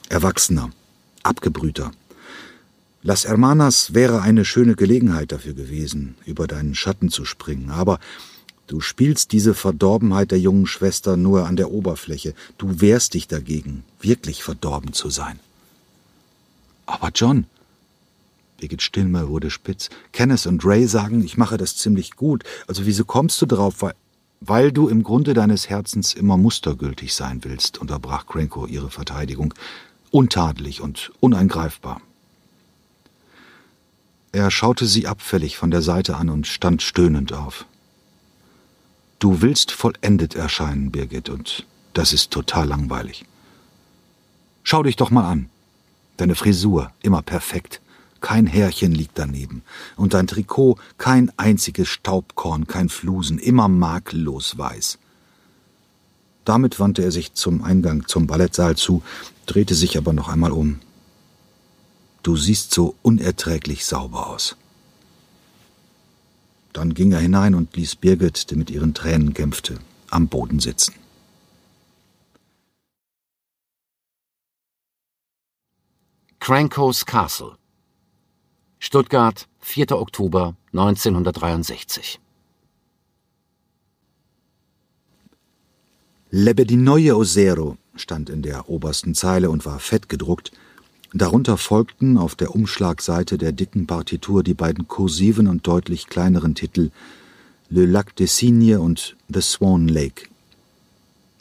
erwachsener, 0.09 0.71
abgebrühter. 1.23 1.93
Las 3.03 3.25
Hermanas 3.27 3.95
wäre 3.95 4.21
eine 4.21 4.45
schöne 4.45 4.77
Gelegenheit 4.77 5.33
dafür 5.33 5.55
gewesen, 5.55 6.17
über 6.27 6.47
deinen 6.47 6.75
Schatten 6.75 7.09
zu 7.09 7.25
springen, 7.25 7.71
aber 7.71 7.99
du 8.67 8.81
spielst 8.83 9.33
diese 9.33 9.55
Verdorbenheit 9.55 10.33
der 10.33 10.39
jungen 10.39 10.67
Schwester 10.67 11.17
nur 11.17 11.47
an 11.47 11.57
der 11.57 11.71
Oberfläche. 11.71 12.35
Du 12.59 12.83
wehrst 12.83 13.15
dich 13.15 13.27
dagegen, 13.27 13.85
wirklich 14.03 14.43
verdorben 14.43 14.93
zu 14.93 15.09
sein. 15.09 15.41
Aber 16.85 17.11
John, 17.15 17.47
Birgit 18.59 18.83
Stimme 18.83 19.29
wurde 19.31 19.49
spitz. 19.49 19.89
Kenneth 20.13 20.45
und 20.45 20.63
Ray 20.67 20.87
sagen, 20.87 21.25
ich 21.25 21.39
mache 21.39 21.57
das 21.57 21.77
ziemlich 21.77 22.17
gut. 22.17 22.45
Also 22.67 22.85
wieso 22.85 23.07
kommst 23.07 23.41
du 23.41 23.47
drauf? 23.47 23.81
Weil, 23.81 23.95
weil 24.43 24.73
du 24.73 24.89
im 24.89 25.03
Grunde 25.05 25.33
deines 25.33 25.71
Herzens 25.71 26.13
immer 26.13 26.37
mustergültig 26.37 27.15
sein 27.15 27.45
willst, 27.45 27.79
unterbrach 27.79 28.27
Cranko 28.27 28.67
ihre 28.67 28.91
Verteidigung. 28.91 29.55
Untadelig 30.11 30.83
und 30.83 31.13
uneingreifbar. 31.21 32.03
Er 34.33 34.51
schaute 34.51 34.87
sie 34.87 35.07
abfällig 35.07 35.57
von 35.57 35.71
der 35.71 35.83
Seite 35.83 36.17
an 36.17 36.31
und 36.31 36.47
stand 36.47 36.83
stöhnend 36.83 37.33
auf. 37.33 37.67
Du 39.19 39.43
willst 39.43 39.73
vollendet 39.73 40.35
erscheinen, 40.35 40.91
Birgit, 40.91 41.29
und 41.29 41.67
das 41.95 42.13
ist 42.13 42.31
total 42.31 42.69
langweilig. 42.69 43.25
Schau 44.63 44.83
dich 44.83 44.97
doch 44.97 45.11
mal 45.11 45.29
an. 45.29 45.51
Deine 46.17 46.37
Frisur, 46.37 46.93
immer 47.03 47.23
perfekt. 47.23 47.81
Kein 48.21 48.47
Härchen 48.47 48.93
liegt 48.93 49.19
daneben. 49.19 49.63
Und 49.97 50.15
dein 50.15 50.27
Trikot, 50.27 50.79
kein 50.97 51.33
einziges 51.37 51.89
Staubkorn, 51.89 52.67
kein 52.67 52.89
Flusen, 52.89 53.39
immer 53.39 53.69
makellos 53.69 54.57
weiß. 54.57 54.99
Damit 56.45 56.79
wandte 56.79 57.03
er 57.03 57.11
sich 57.11 57.35
zum 57.35 57.65
Eingang 57.65 58.07
zum 58.07 58.27
Ballettsaal 58.27 58.77
zu, 58.77 59.03
drehte 59.47 59.75
sich 59.75 59.99
aber 59.99 60.13
noch 60.13 60.29
einmal 60.29 60.53
um. 60.53 60.81
Du 62.23 62.37
siehst 62.37 62.73
so 62.73 62.95
unerträglich 63.03 63.87
sauber 63.87 64.29
aus. 64.29 64.57
Dann 66.73 66.95
ging 66.95 67.13
er 67.13 67.21
hinein 67.21 67.55
und 67.55 67.75
ließ 67.75 67.97
Birgit, 67.97 68.51
die 68.51 68.57
mit 68.57 68.71
ihren 68.71 68.95
Tränen 68.95 69.35
kämpfte, 69.35 69.79
am 70.11 70.29
Boden 70.29 70.61
sitzen. 70.61 70.95
Crankos 76.39 77.05
Castle 77.05 77.57
Stuttgart, 78.79 79.47
4. 79.61 79.93
Oktober 79.93 80.57
1963 80.73 82.19
Lebedinoje 86.31 87.17
Osero 87.17 87.77
stand 87.95 88.31
in 88.31 88.43
der 88.43 88.69
obersten 88.69 89.15
Zeile 89.15 89.51
und 89.51 89.67
war 89.67 89.81
fett 89.81 90.09
gedruckt, 90.09 90.53
Darunter 91.13 91.57
folgten 91.57 92.17
auf 92.19 92.37
der 92.37 92.55
Umschlagseite 92.55 93.37
der 93.37 93.51
dicken 93.51 93.89
Partitur 93.89 94.45
die 94.45 94.55
beiden 94.55 94.87
kursiven 94.87 95.49
und 95.49 95.67
deutlich 95.67 96.07
kleineren 96.07 96.55
Titel 96.55 96.91
Le 97.69 97.85
Lac 97.85 98.15
des 98.15 98.37
Cygnes 98.37 98.79
und 98.79 99.17
The 99.29 99.41
Swan 99.41 99.89
Lake. 99.89 100.29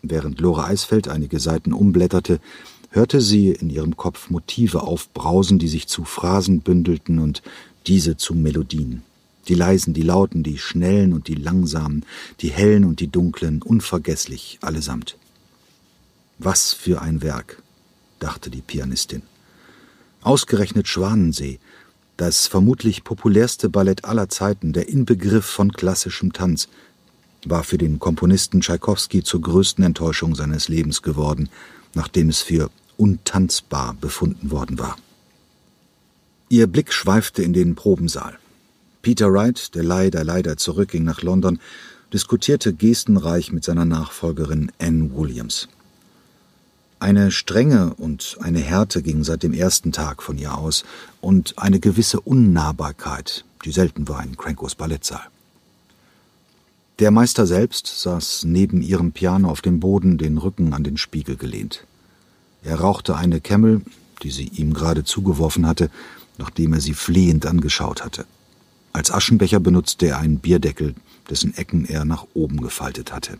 Während 0.01 0.39
Lore 0.39 0.63
Eisfeld 0.63 1.07
einige 1.07 1.39
Seiten 1.39 1.73
umblätterte, 1.73 2.39
hörte 2.89 3.21
sie 3.21 3.49
in 3.51 3.69
ihrem 3.69 3.95
Kopf 3.95 4.31
Motive 4.31 4.81
aufbrausen, 4.81 5.59
die 5.59 5.67
sich 5.67 5.87
zu 5.87 6.03
Phrasen 6.03 6.61
bündelten 6.61 7.19
und 7.19 7.43
diese 7.85 8.17
zu 8.17 8.33
Melodien. 8.33 9.03
Die 9.47 9.53
leisen, 9.53 9.93
die 9.93 10.01
lauten, 10.01 10.41
die 10.41 10.57
schnellen 10.57 11.13
und 11.13 11.27
die 11.27 11.35
langsamen, 11.35 12.05
die 12.41 12.49
hellen 12.49 12.85
und 12.85 12.99
die 12.99 13.07
dunklen, 13.07 13.61
unvergesslich 13.61 14.57
allesamt. 14.61 15.17
Was 16.39 16.73
für 16.73 17.01
ein 17.01 17.21
Werk, 17.21 17.61
dachte 18.19 18.49
die 18.49 18.61
Pianistin. 18.61 19.21
Ausgerechnet 20.21 20.87
Schwanensee, 20.87 21.59
das 22.17 22.47
vermutlich 22.47 23.05
populärste 23.05 23.69
Ballett 23.69 24.03
aller 24.03 24.27
Zeiten, 24.27 24.73
der 24.73 24.89
Inbegriff 24.89 25.45
von 25.45 25.71
klassischem 25.71 26.33
Tanz, 26.33 26.67
war 27.45 27.63
für 27.63 27.77
den 27.77 27.99
Komponisten 27.99 28.59
Tschaikowski 28.59 29.23
zur 29.23 29.41
größten 29.41 29.83
Enttäuschung 29.83 30.35
seines 30.35 30.67
Lebens 30.67 31.01
geworden, 31.01 31.47
nachdem 31.93 32.27
es 32.27 32.41
für 32.41 32.69
untanzbar 32.97 33.95
befunden 33.99 34.51
worden 34.51 34.77
war. 34.77 34.97
Ihr 36.49 36.67
Blick 36.67 36.91
schweifte 36.91 37.41
in 37.41 37.53
den 37.53 37.75
Probensaal. 37.75 38.37
Peter 39.01 39.31
Wright, 39.31 39.73
der 39.75 39.83
leider 39.83 40.25
leider 40.25 40.57
zurückging 40.57 41.05
nach 41.05 41.21
London, 41.21 41.59
diskutierte 42.11 42.73
gestenreich 42.73 43.53
mit 43.53 43.63
seiner 43.63 43.85
Nachfolgerin 43.85 44.71
Anne 44.79 45.11
Williams. 45.15 45.69
Eine 47.01 47.31
Strenge 47.31 47.93
und 47.93 48.37
eine 48.41 48.59
Härte 48.59 49.01
ging 49.01 49.23
seit 49.23 49.43
dem 49.43 49.53
ersten 49.53 49.93
Tag 49.93 50.21
von 50.21 50.37
ihr 50.37 50.57
aus 50.57 50.83
und 51.21 51.57
eine 51.57 51.79
gewisse 51.79 52.19
Unnahbarkeit, 52.19 53.45
die 53.63 53.71
selten 53.71 54.09
war 54.09 54.21
in 54.21 54.35
Crankos 54.35 54.75
Ballettsaal. 54.75 55.25
Der 56.99 57.11
Meister 57.11 57.47
selbst 57.47 58.01
saß 58.01 58.43
neben 58.43 58.81
ihrem 58.81 59.13
Piano 59.13 59.49
auf 59.49 59.61
dem 59.61 59.79
Boden, 59.79 60.17
den 60.17 60.37
Rücken 60.37 60.73
an 60.73 60.83
den 60.83 60.97
Spiegel 60.97 61.37
gelehnt. 61.37 61.85
Er 62.63 62.81
rauchte 62.81 63.15
eine 63.15 63.39
Camel, 63.39 63.81
die 64.21 64.31
sie 64.31 64.49
ihm 64.49 64.73
gerade 64.73 65.05
zugeworfen 65.05 65.65
hatte, 65.65 65.89
nachdem 66.37 66.73
er 66.73 66.81
sie 66.81 66.93
flehend 66.93 67.45
angeschaut 67.45 68.03
hatte. 68.03 68.25
Als 68.91 69.09
Aschenbecher 69.09 69.61
benutzte 69.61 70.07
er 70.07 70.17
einen 70.17 70.39
Bierdeckel, 70.39 70.95
dessen 71.29 71.55
Ecken 71.55 71.85
er 71.85 72.03
nach 72.03 72.25
oben 72.33 72.59
gefaltet 72.59 73.13
hatte. 73.13 73.37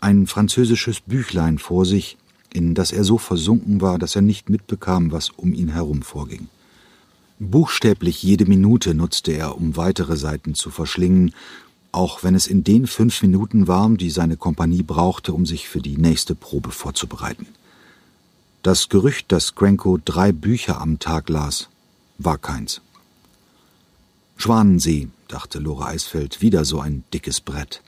Ein 0.00 0.28
französisches 0.28 1.00
Büchlein 1.00 1.58
vor 1.58 1.84
sich, 1.84 2.16
in 2.56 2.74
das 2.74 2.90
er 2.90 3.04
so 3.04 3.18
versunken 3.18 3.80
war, 3.80 3.98
dass 3.98 4.16
er 4.16 4.22
nicht 4.22 4.48
mitbekam, 4.48 5.12
was 5.12 5.30
um 5.30 5.52
ihn 5.52 5.68
herum 5.68 6.02
vorging. 6.02 6.48
Buchstäblich 7.38 8.22
jede 8.22 8.46
Minute 8.46 8.94
nutzte 8.94 9.32
er, 9.32 9.58
um 9.58 9.76
weitere 9.76 10.16
Seiten 10.16 10.54
zu 10.54 10.70
verschlingen, 10.70 11.34
auch 11.92 12.22
wenn 12.24 12.34
es 12.34 12.46
in 12.46 12.64
den 12.64 12.86
fünf 12.86 13.22
Minuten 13.22 13.68
war, 13.68 13.90
die 13.90 14.10
seine 14.10 14.36
Kompanie 14.36 14.82
brauchte, 14.82 15.34
um 15.34 15.44
sich 15.44 15.68
für 15.68 15.80
die 15.80 15.98
nächste 15.98 16.34
Probe 16.34 16.70
vorzubereiten. 16.70 17.46
Das 18.62 18.88
Gerücht, 18.88 19.30
dass 19.32 19.54
Cranko 19.54 19.98
drei 20.02 20.32
Bücher 20.32 20.80
am 20.80 20.98
Tag 20.98 21.28
las, 21.28 21.68
war 22.18 22.38
keins. 22.38 22.80
Schwanensee, 24.38 25.08
dachte 25.28 25.58
Lore 25.58 25.86
Eisfeld, 25.86 26.40
wieder 26.40 26.64
so 26.64 26.80
ein 26.80 27.04
dickes 27.12 27.40
Brett. 27.40 27.82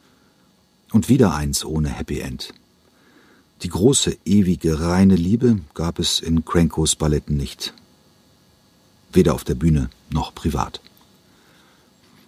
Und 0.92 1.08
wieder 1.08 1.34
eins 1.34 1.64
ohne 1.64 1.88
Happy 1.88 2.20
End. 2.20 2.54
Die 3.62 3.68
große, 3.68 4.16
ewige, 4.24 4.80
reine 4.80 5.16
Liebe 5.16 5.58
gab 5.74 5.98
es 5.98 6.20
in 6.20 6.44
Crankos 6.44 6.94
Balletten 6.94 7.36
nicht. 7.36 7.74
Weder 9.12 9.34
auf 9.34 9.42
der 9.42 9.56
Bühne 9.56 9.90
noch 10.10 10.32
privat. 10.32 10.80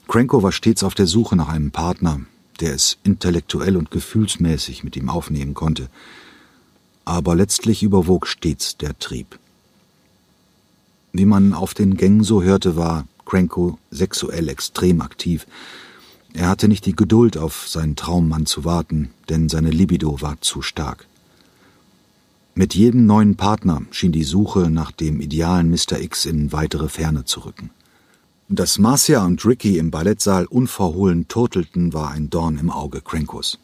Cranko 0.08 0.42
war 0.42 0.50
stets 0.50 0.82
auf 0.82 0.94
der 0.94 1.06
Suche 1.06 1.36
nach 1.36 1.48
einem 1.48 1.70
Partner, 1.70 2.20
der 2.58 2.74
es 2.74 2.98
intellektuell 3.04 3.76
und 3.76 3.92
gefühlsmäßig 3.92 4.82
mit 4.82 4.96
ihm 4.96 5.08
aufnehmen 5.08 5.54
konnte. 5.54 5.88
Aber 7.04 7.36
letztlich 7.36 7.84
überwog 7.84 8.26
stets 8.26 8.76
der 8.76 8.98
Trieb. 8.98 9.38
Wie 11.12 11.26
man 11.26 11.52
auf 11.52 11.74
den 11.74 11.96
Gängen 11.96 12.24
so 12.24 12.42
hörte, 12.42 12.74
war 12.74 13.06
Cranko 13.24 13.78
sexuell 13.92 14.48
extrem 14.48 15.00
aktiv. 15.00 15.46
Er 16.32 16.48
hatte 16.48 16.66
nicht 16.66 16.86
die 16.86 16.96
Geduld, 16.96 17.36
auf 17.36 17.68
seinen 17.68 17.94
Traummann 17.94 18.46
zu 18.46 18.64
warten, 18.64 19.10
denn 19.28 19.48
seine 19.48 19.70
Libido 19.70 20.20
war 20.20 20.40
zu 20.40 20.60
stark. 20.60 21.06
Mit 22.54 22.74
jedem 22.74 23.06
neuen 23.06 23.36
Partner 23.36 23.82
schien 23.90 24.12
die 24.12 24.24
Suche 24.24 24.70
nach 24.70 24.90
dem 24.90 25.20
idealen 25.20 25.70
Mr. 25.70 26.00
X 26.00 26.24
in 26.26 26.52
weitere 26.52 26.88
Ferne 26.88 27.24
zu 27.24 27.40
rücken. 27.40 27.70
Dass 28.48 28.78
Marcia 28.78 29.24
und 29.24 29.44
Ricky 29.44 29.78
im 29.78 29.92
Ballettsaal 29.92 30.46
unverhohlen 30.46 31.28
turtelten, 31.28 31.92
war 31.92 32.10
ein 32.10 32.28
Dorn 32.28 32.58
im 32.58 32.70
Auge 32.70 33.00
Crankos. 33.00 33.60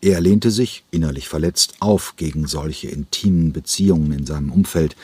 Er 0.00 0.20
lehnte 0.20 0.52
sich, 0.52 0.84
innerlich 0.92 1.28
verletzt, 1.28 1.74
auf 1.80 2.14
gegen 2.16 2.46
solche 2.46 2.88
intimen 2.88 3.52
Beziehungen 3.52 4.12
in 4.12 4.26
seinem 4.26 4.52
Umfeld. 4.52 4.94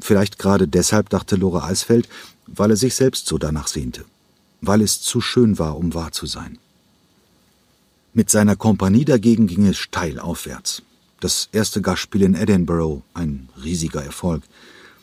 Vielleicht 0.00 0.38
gerade 0.38 0.66
deshalb, 0.66 1.10
dachte 1.10 1.36
Lore 1.36 1.62
Eisfeld, 1.62 2.08
weil 2.46 2.70
er 2.70 2.76
sich 2.76 2.94
selbst 2.94 3.26
so 3.26 3.36
danach 3.36 3.68
sehnte. 3.68 4.06
Weil 4.62 4.80
es 4.80 5.02
zu 5.02 5.20
schön 5.20 5.58
war, 5.58 5.76
um 5.76 5.92
wahr 5.92 6.12
zu 6.12 6.24
sein. 6.24 6.58
Mit 8.14 8.30
seiner 8.30 8.56
Kompanie 8.56 9.04
dagegen 9.04 9.46
ging 9.46 9.66
es 9.66 9.76
steil 9.76 10.18
aufwärts. 10.18 10.82
Das 11.24 11.48
erste 11.52 11.80
Gastspiel 11.80 12.20
in 12.20 12.34
Edinburgh, 12.34 13.00
ein 13.14 13.48
riesiger 13.64 14.04
Erfolg. 14.04 14.42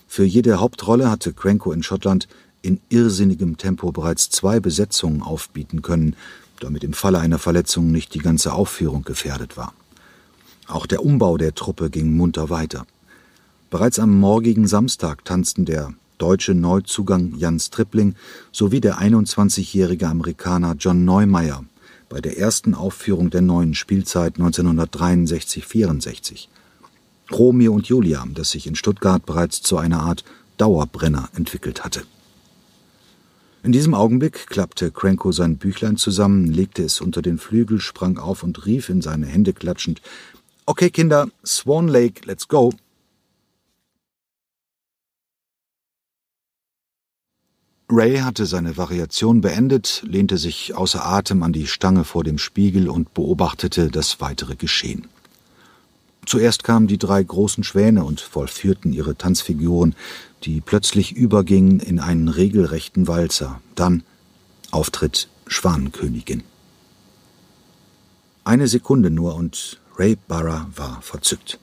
Für 0.07 0.23
jede 0.23 0.59
Hauptrolle 0.59 1.09
hatte 1.09 1.33
Cranko 1.33 1.71
in 1.71 1.81
Schottland 1.81 2.27
in 2.61 2.79
irrsinnigem 2.89 3.57
Tempo 3.57 3.91
bereits 3.91 4.29
zwei 4.29 4.59
Besetzungen 4.59 5.23
aufbieten 5.23 5.81
können, 5.81 6.15
damit 6.59 6.83
im 6.83 6.93
Falle 6.93 7.17
einer 7.17 7.39
Verletzung 7.39 7.91
nicht 7.91 8.13
die 8.13 8.19
ganze 8.19 8.53
Aufführung 8.53 9.01
gefährdet 9.03 9.57
war. 9.57 9.73
Auch 10.67 10.85
der 10.85 11.03
Umbau 11.03 11.37
der 11.37 11.55
Truppe 11.55 11.89
ging 11.89 12.15
munter 12.15 12.51
weiter. 12.51 12.85
Bereits 13.71 13.97
am 13.97 14.15
morgigen 14.19 14.67
Samstag 14.67 15.25
tanzten 15.25 15.65
der 15.65 15.91
deutsche 16.19 16.53
Neuzugang 16.53 17.33
Jan 17.35 17.59
Stripling 17.59 18.13
sowie 18.51 18.79
der 18.79 18.99
21-jährige 18.99 20.07
Amerikaner 20.07 20.75
John 20.77 21.03
Neumeier 21.03 21.65
bei 22.11 22.19
der 22.19 22.37
ersten 22.37 22.75
Aufführung 22.75 23.29
der 23.29 23.41
neuen 23.41 23.73
Spielzeit 23.73 24.35
1963-64. 24.35 26.47
Romeo 27.31 27.73
und 27.73 27.87
Julia, 27.87 28.27
das 28.33 28.51
sich 28.51 28.67
in 28.67 28.75
Stuttgart 28.75 29.25
bereits 29.25 29.61
zu 29.61 29.77
einer 29.77 30.01
Art 30.01 30.25
Dauerbrenner 30.57 31.29
entwickelt 31.35 31.85
hatte. 31.85 32.03
In 33.63 33.71
diesem 33.71 33.93
Augenblick 33.93 34.47
klappte 34.47 34.91
Cranko 34.91 35.31
sein 35.31 35.55
Büchlein 35.55 35.95
zusammen, 35.95 36.51
legte 36.51 36.83
es 36.83 36.99
unter 36.99 37.21
den 37.21 37.37
Flügel, 37.37 37.79
sprang 37.79 38.17
auf 38.17 38.43
und 38.43 38.65
rief 38.65 38.89
in 38.89 39.01
seine 39.01 39.27
Hände 39.27 39.53
klatschend 39.53 40.01
Okay, 40.65 40.89
Kinder, 40.89 41.29
Swan 41.45 41.87
Lake, 41.87 42.23
let's 42.25 42.45
go. 42.45 42.73
Ray 47.91 48.19
hatte 48.19 48.45
seine 48.45 48.77
Variation 48.77 49.41
beendet, 49.41 50.01
lehnte 50.05 50.37
sich 50.37 50.75
außer 50.75 51.05
Atem 51.05 51.43
an 51.43 51.51
die 51.51 51.67
Stange 51.67 52.05
vor 52.05 52.23
dem 52.23 52.37
Spiegel 52.37 52.87
und 52.87 53.13
beobachtete 53.13 53.89
das 53.89 54.21
weitere 54.21 54.55
Geschehen. 54.55 55.07
Zuerst 56.25 56.63
kamen 56.63 56.87
die 56.87 56.97
drei 56.97 57.21
großen 57.21 57.63
Schwäne 57.63 58.05
und 58.05 58.21
vollführten 58.21 58.93
ihre 58.93 59.17
Tanzfiguren, 59.17 59.95
die 60.43 60.61
plötzlich 60.61 61.11
übergingen 61.11 61.79
in 61.79 61.99
einen 61.99 62.29
regelrechten 62.29 63.07
Walzer. 63.07 63.61
Dann 63.75 64.03
Auftritt 64.71 65.27
Schwanenkönigin. 65.47 66.43
Eine 68.45 68.67
Sekunde 68.67 69.09
nur 69.09 69.35
und 69.35 69.79
Ray 69.97 70.17
Barra 70.27 70.69
war 70.75 71.01
verzückt. 71.01 71.59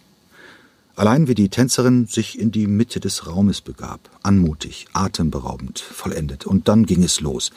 Allein 0.99 1.29
wie 1.29 1.37
die 1.37 1.49
Tänzerin 1.49 2.09
sich 2.09 2.41
in 2.41 2.51
die 2.51 2.67
Mitte 2.67 2.99
des 2.99 3.29
Raumes 3.29 3.61
begab, 3.61 4.01
anmutig, 4.25 4.89
atemberaubend, 4.95 5.79
vollendet. 5.79 6.45
Und 6.45 6.67
dann 6.67 6.87
ging 6.87 7.05
es 7.05 7.21
los. 7.21 7.53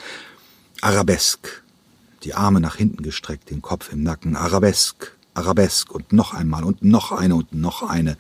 Arabesk, 0.82 1.64
die 2.24 2.36
Arme 2.36 2.60
nach 2.60 2.76
hinten 2.76 3.02
gestreckt, 3.02 3.50
den 3.50 3.64
Kopf 3.64 3.92
im 3.92 4.04
Nacken, 4.04 4.36
Arabesk, 4.36 5.18
Arabesk 5.34 5.92
und 5.92 6.14
noch 6.14 6.36
einmal 6.36 6.64
und 6.64 6.84
noch 6.84 7.12
eine 7.12 7.34
und 7.34 7.52
noch 7.52 7.82
eine. 7.82 8.16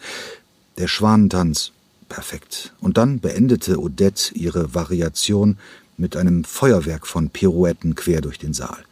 Der 0.79 0.87
Schwanentanz, 0.87 1.71
perfekt. 2.09 2.73
Und 2.79 2.97
dann 2.97 3.19
beendete 3.19 3.79
Odette 3.79 4.33
ihre 4.33 4.73
Variation 4.73 5.59
mit 5.97 6.17
einem 6.17 6.45
Feuerwerk 6.45 7.05
von 7.05 7.29
Pirouetten 7.29 7.93
quer 7.93 8.21
durch 8.21 8.39
den 8.39 8.53
Saal. 8.53 8.83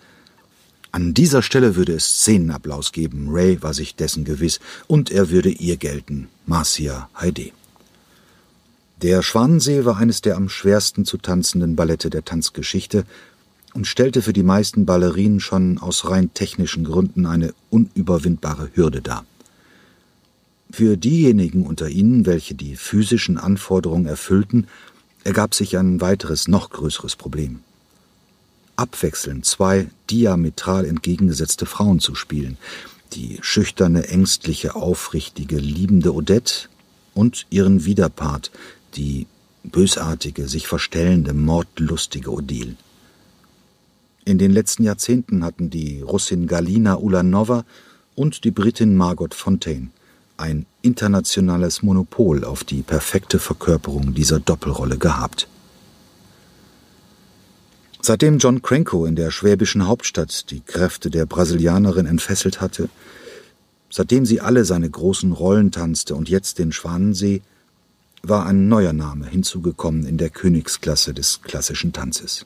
An 0.92 1.14
dieser 1.14 1.44
Stelle 1.44 1.76
würde 1.76 1.94
es 1.94 2.06
Szenenapplaus 2.06 2.92
geben, 2.92 3.28
Ray 3.30 3.62
war 3.62 3.74
sich 3.74 3.96
dessen 3.96 4.26
gewiss, 4.26 4.60
und 4.88 5.12
er 5.12 5.30
würde 5.30 5.50
ihr 5.50 5.78
gelten, 5.78 6.30
Marcia 6.48 7.10
Heide. 7.20 7.52
Der 9.02 9.22
Schwanensee 9.22 9.86
war 9.86 9.98
eines 9.98 10.22
der 10.22 10.36
am 10.36 10.50
schwersten 10.50 11.06
zu 11.06 11.18
tanzenden 11.18 11.76
Ballette 11.76 12.10
der 12.10 12.26
Tanzgeschichte 12.26 13.06
und 13.74 13.86
stellte 13.86 14.22
für 14.22 14.34
die 14.34 14.44
meisten 14.44 14.86
Ballerinen 14.86 15.40
schon 15.40 15.78
aus 15.78 16.10
rein 16.10 16.34
technischen 16.34 16.84
Gründen 16.84 17.26
eine 17.26 17.54
unüberwindbare 17.70 18.72
Hürde 18.74 19.02
dar. 19.02 19.26
Für 20.72 20.98
diejenigen 20.98 21.66
unter 21.66 21.88
ihnen, 21.88 22.26
welche 22.26 22.56
die 22.56 22.76
physischen 22.76 23.38
Anforderungen 23.38 24.06
erfüllten, 24.06 24.68
ergab 25.24 25.54
sich 25.54 25.78
ein 25.78 26.02
weiteres, 26.02 26.48
noch 26.48 26.70
größeres 26.70 27.16
Problem. 27.16 27.62
Abwechselnd 28.76 29.46
zwei 29.46 29.88
diametral 30.10 30.86
entgegengesetzte 30.86 31.66
Frauen 31.66 32.00
zu 32.00 32.16
spielen, 32.16 32.58
die 33.14 33.40
schüchterne, 33.42 34.08
ängstliche, 34.08 34.76
aufrichtige, 34.76 35.58
liebende 35.58 36.14
Odette 36.14 36.70
und 37.14 37.46
ihren 37.50 37.86
Widerpart, 37.86 38.52
die 38.96 39.28
bösartige, 39.64 40.48
sich 40.48 40.68
verstellende, 40.68 41.34
mordlustige 41.34 42.32
Odile. 42.32 42.76
In 44.26 44.38
den 44.38 44.52
letzten 44.52 44.84
Jahrzehnten 44.84 45.44
hatten 45.44 45.70
die 45.70 46.02
Russin 46.02 46.48
Galina 46.48 46.98
Ulanova 46.98 47.66
und 48.16 48.44
die 48.44 48.52
Britin 48.52 48.96
Margot 48.96 49.34
Fontaine 49.34 49.90
ein 50.38 50.66
internationales 50.82 51.84
Monopol 51.84 52.46
auf 52.46 52.64
die 52.64 52.82
perfekte 52.82 53.40
Verkörperung 53.40 54.14
dieser 54.14 54.40
Doppelrolle 54.40 54.98
gehabt. 54.98 55.48
Seitdem 58.02 58.38
John 58.38 58.62
Cranko 58.62 59.06
in 59.06 59.16
der 59.16 59.30
schwäbischen 59.30 59.86
Hauptstadt 59.86 60.50
die 60.52 60.62
Kräfte 60.62 61.10
der 61.10 61.26
Brasilianerin 61.26 62.06
entfesselt 62.06 62.62
hatte, 62.62 62.90
seitdem 63.90 64.26
sie 64.26 64.40
alle 64.40 64.64
seine 64.64 64.90
großen 64.90 65.32
Rollen 65.34 65.72
tanzte 65.72 66.16
und 66.16 66.30
jetzt 66.30 66.60
den 66.60 66.72
Schwanensee, 66.72 67.42
war 68.24 68.46
ein 68.46 68.68
neuer 68.70 68.94
Name 68.94 69.28
hinzugekommen 69.28 70.06
in 70.06 70.18
der 70.18 70.30
Königsklasse 70.30 71.14
des 71.14 71.42
klassischen 71.42 71.94
Tanzes. 71.94 72.46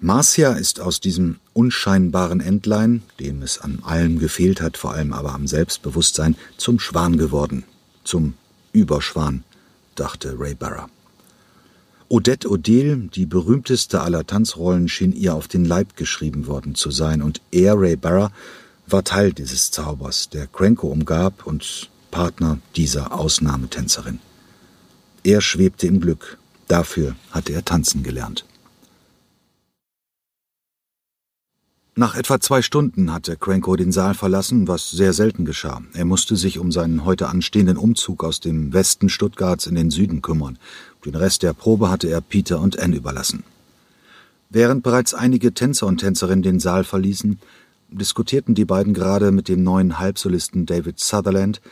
Marcia 0.00 0.52
ist 0.52 0.80
aus 0.80 1.00
diesem 1.00 1.36
unscheinbaren 1.54 2.40
Entlein, 2.40 3.02
dem 3.18 3.42
es 3.42 3.58
an 3.58 3.80
allem 3.82 4.18
gefehlt 4.18 4.60
hat, 4.60 4.76
vor 4.76 4.92
allem 4.92 5.12
aber 5.12 5.34
am 5.34 5.46
Selbstbewusstsein, 5.46 6.36
zum 6.56 6.78
Schwan 6.78 7.16
geworden, 7.16 7.64
zum 8.04 8.34
Überschwan, 8.72 9.42
dachte 9.94 10.38
Ray 10.38 10.54
Barra. 10.54 10.88
Odette 12.08 12.48
Odile, 12.48 12.96
die 12.96 13.26
berühmteste 13.26 14.00
aller 14.00 14.24
Tanzrollen, 14.24 14.88
schien 14.88 15.12
ihr 15.12 15.34
auf 15.34 15.48
den 15.48 15.64
Leib 15.64 15.96
geschrieben 15.96 16.46
worden 16.46 16.76
zu 16.76 16.92
sein, 16.92 17.20
und 17.20 17.40
er, 17.50 17.74
Ray 17.76 17.96
Barra, 17.96 18.30
war 18.86 19.02
Teil 19.02 19.32
dieses 19.32 19.72
Zaubers, 19.72 20.28
der 20.28 20.46
Cranko 20.46 20.86
umgab 20.86 21.46
und 21.46 21.90
Partner 22.12 22.58
dieser 22.76 23.12
Ausnahmetänzerin. 23.12 24.20
Er 25.24 25.40
schwebte 25.40 25.88
im 25.88 26.00
Glück, 26.00 26.38
dafür 26.68 27.16
hatte 27.32 27.52
er 27.52 27.64
tanzen 27.64 28.04
gelernt. 28.04 28.44
Nach 31.98 32.14
etwa 32.14 32.38
zwei 32.38 32.60
Stunden 32.60 33.10
hatte 33.10 33.38
Cranko 33.38 33.74
den 33.74 33.90
Saal 33.90 34.12
verlassen, 34.12 34.68
was 34.68 34.90
sehr 34.90 35.14
selten 35.14 35.46
geschah. 35.46 35.80
Er 35.94 36.04
musste 36.04 36.36
sich 36.36 36.58
um 36.58 36.70
seinen 36.70 37.06
heute 37.06 37.26
anstehenden 37.30 37.78
Umzug 37.78 38.22
aus 38.22 38.38
dem 38.38 38.74
Westen 38.74 39.08
Stuttgarts 39.08 39.66
in 39.66 39.76
den 39.76 39.90
Süden 39.90 40.20
kümmern. 40.20 40.58
Den 41.06 41.14
Rest 41.14 41.42
der 41.42 41.54
Probe 41.54 41.88
hatte 41.88 42.08
er 42.08 42.20
Peter 42.20 42.60
und 42.60 42.78
Anne 42.78 42.96
überlassen. 42.96 43.44
Während 44.50 44.82
bereits 44.82 45.14
einige 45.14 45.54
Tänzer 45.54 45.86
und 45.86 45.96
Tänzerinnen 45.96 46.42
den 46.42 46.60
Saal 46.60 46.84
verließen, 46.84 47.38
diskutierten 47.88 48.54
die 48.54 48.66
beiden 48.66 48.92
gerade 48.92 49.30
mit 49.30 49.48
dem 49.48 49.62
neuen 49.62 49.98
Halbsolisten 49.98 50.66
David 50.66 51.00
Sutherland 51.00 51.62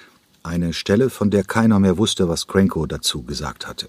eine 0.42 0.72
Stelle, 0.72 1.10
von 1.10 1.28
der 1.28 1.44
keiner 1.44 1.80
mehr 1.80 1.98
wusste, 1.98 2.30
was 2.30 2.46
Cranko 2.46 2.86
dazu 2.86 3.24
gesagt 3.24 3.68
hatte. 3.68 3.88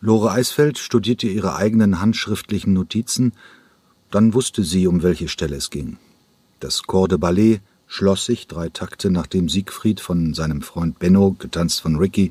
Lore 0.00 0.32
Eisfeld 0.32 0.76
studierte 0.76 1.28
ihre 1.28 1.54
eigenen 1.54 2.00
handschriftlichen 2.00 2.72
Notizen 2.72 3.32
dann 4.14 4.32
wusste 4.32 4.62
sie, 4.62 4.86
um 4.86 5.02
welche 5.02 5.28
Stelle 5.28 5.56
es 5.56 5.70
ging. 5.70 5.96
Das 6.60 6.84
Corps 6.84 7.08
de 7.08 7.18
Ballet 7.18 7.60
schloss 7.88 8.24
sich 8.24 8.46
drei 8.46 8.68
Takte 8.68 9.10
nachdem 9.10 9.48
Siegfried 9.48 9.98
von 9.98 10.34
seinem 10.34 10.62
Freund 10.62 11.00
Benno, 11.00 11.34
getanzt 11.36 11.80
von 11.80 11.96
Ricky, 11.96 12.30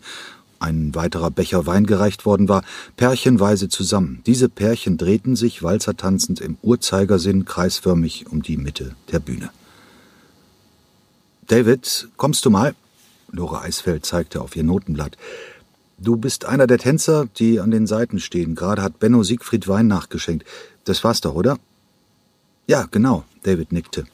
ein 0.60 0.96
weiterer 0.96 1.30
Becher 1.30 1.66
Wein 1.66 1.86
gereicht 1.86 2.26
worden 2.26 2.48
war, 2.48 2.64
pärchenweise 2.96 3.68
zusammen. 3.68 4.22
Diese 4.26 4.48
Pärchen 4.48 4.98
drehten 4.98 5.36
sich 5.36 5.62
walzertanzend 5.62 6.40
im 6.40 6.58
Uhrzeigersinn 6.62 7.44
kreisförmig 7.44 8.28
um 8.32 8.42
die 8.42 8.56
Mitte 8.56 8.96
der 9.12 9.20
Bühne. 9.20 9.50
David, 11.48 12.08
kommst 12.16 12.46
du 12.46 12.50
mal? 12.50 12.76
Lore 13.30 13.60
Eisfeld 13.60 14.06
zeigte 14.06 14.42
auf 14.42 14.56
ihr 14.56 14.64
Notenblatt. 14.64 15.18
Du 15.98 16.16
bist 16.16 16.46
einer 16.46 16.66
der 16.66 16.78
Tänzer, 16.78 17.28
die 17.38 17.60
an 17.60 17.72
den 17.72 17.88
Seiten 17.88 18.20
stehen. 18.20 18.56
Gerade 18.56 18.82
hat 18.82 19.00
Benno 19.00 19.24
Siegfried 19.24 19.68
Wein 19.68 19.88
nachgeschenkt. 19.88 20.48
Das 20.86 21.04
war's 21.04 21.20
doch, 21.20 21.36
oder? 21.36 21.60
Ja, 22.66 22.88
genau, 22.90 23.26
David 23.44 23.74
nickte. 23.74 24.06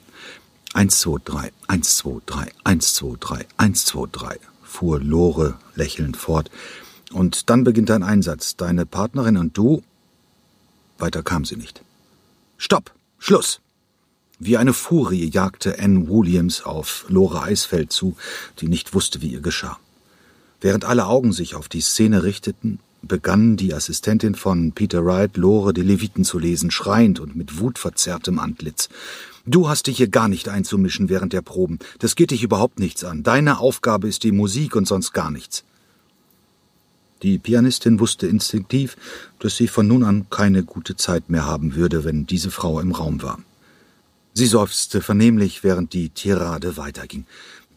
Eins, 0.74 1.00
zwei, 1.00 1.18
drei, 1.24 1.52
eins, 1.68 1.98
zwei, 1.98 2.20
drei, 2.26 2.52
eins, 2.64 2.96
zwei, 2.96 3.16
drei, 3.20 3.46
eins, 3.58 3.86
zwei, 3.86 4.06
drei, 4.12 4.40
fuhr 4.64 5.00
Lore 5.00 5.60
lächelnd 5.76 6.18
fort. 6.18 6.50
Und 7.12 7.50
dann 7.50 7.64
beginnt 7.64 7.90
dein 7.90 8.04
Einsatz. 8.04 8.56
Deine 8.56 8.86
Partnerin 8.86 9.38
und 9.38 9.58
du. 9.58 9.84
Weiter 10.98 11.24
kam 11.24 11.46
sie 11.46 11.56
nicht. 11.58 11.82
Stopp! 12.58 12.92
Schluss! 13.20 13.62
Wie 14.40 14.58
eine 14.58 14.74
Furie 14.74 15.30
jagte 15.30 15.78
Anne 15.80 16.08
Williams 16.08 16.64
auf 16.64 17.06
Lore 17.10 17.42
Eisfeld 17.44 17.92
zu, 17.92 18.16
die 18.60 18.68
nicht 18.68 18.94
wusste, 18.94 19.22
wie 19.22 19.28
ihr 19.28 19.42
geschah. 19.42 19.78
Während 20.62 20.86
alle 20.86 21.08
Augen 21.08 21.34
sich 21.34 21.56
auf 21.56 21.68
die 21.68 21.82
Szene 21.82 22.24
richteten, 22.24 22.80
begann 23.02 23.58
die 23.58 23.74
Assistentin 23.74 24.36
von 24.36 24.72
Peter 24.74 25.06
Wright, 25.06 25.38
Lore 25.38 25.74
die 25.74 25.82
Leviten 25.82 26.24
zu 26.24 26.40
lesen, 26.40 26.72
schreiend 26.72 27.20
und 27.20 27.36
mit 27.36 27.60
wutverzerrtem 27.60 28.40
Antlitz. 28.40 28.90
Du 29.46 29.70
hast 29.70 29.88
dich 29.88 29.98
hier 29.98 30.10
gar 30.10 30.28
nicht 30.28 30.50
einzumischen 30.50 31.10
während 31.10 31.34
der 31.34 31.42
Proben. 31.42 31.80
Das 32.00 32.16
geht 32.16 32.32
dich 32.32 32.44
überhaupt 32.44 32.80
nichts 32.80 33.04
an. 33.04 33.24
Deine 33.24 33.60
Aufgabe 33.60 34.08
ist 34.08 34.24
die 34.24 34.32
Musik 34.32 34.76
und 34.76 34.88
sonst 34.88 35.14
gar 35.14 35.32
nichts. 35.32 35.64
Die 37.24 37.38
Pianistin 37.38 38.00
wusste 38.00 38.28
instinktiv, 38.28 38.96
dass 39.40 39.58
sie 39.58 39.68
von 39.68 39.88
nun 39.88 40.04
an 40.04 40.28
keine 40.30 40.64
gute 40.64 40.96
Zeit 40.96 41.30
mehr 41.30 41.46
haben 41.46 41.76
würde, 41.76 42.04
wenn 42.04 42.26
diese 42.26 42.52
Frau 42.52 42.80
im 42.80 42.92
Raum 42.92 43.22
war. 43.22 43.40
Sie 44.34 44.46
seufzte 44.46 45.02
vernehmlich, 45.02 45.64
während 45.64 45.92
die 45.94 46.10
Tirade 46.10 46.78
weiterging. 46.78 47.26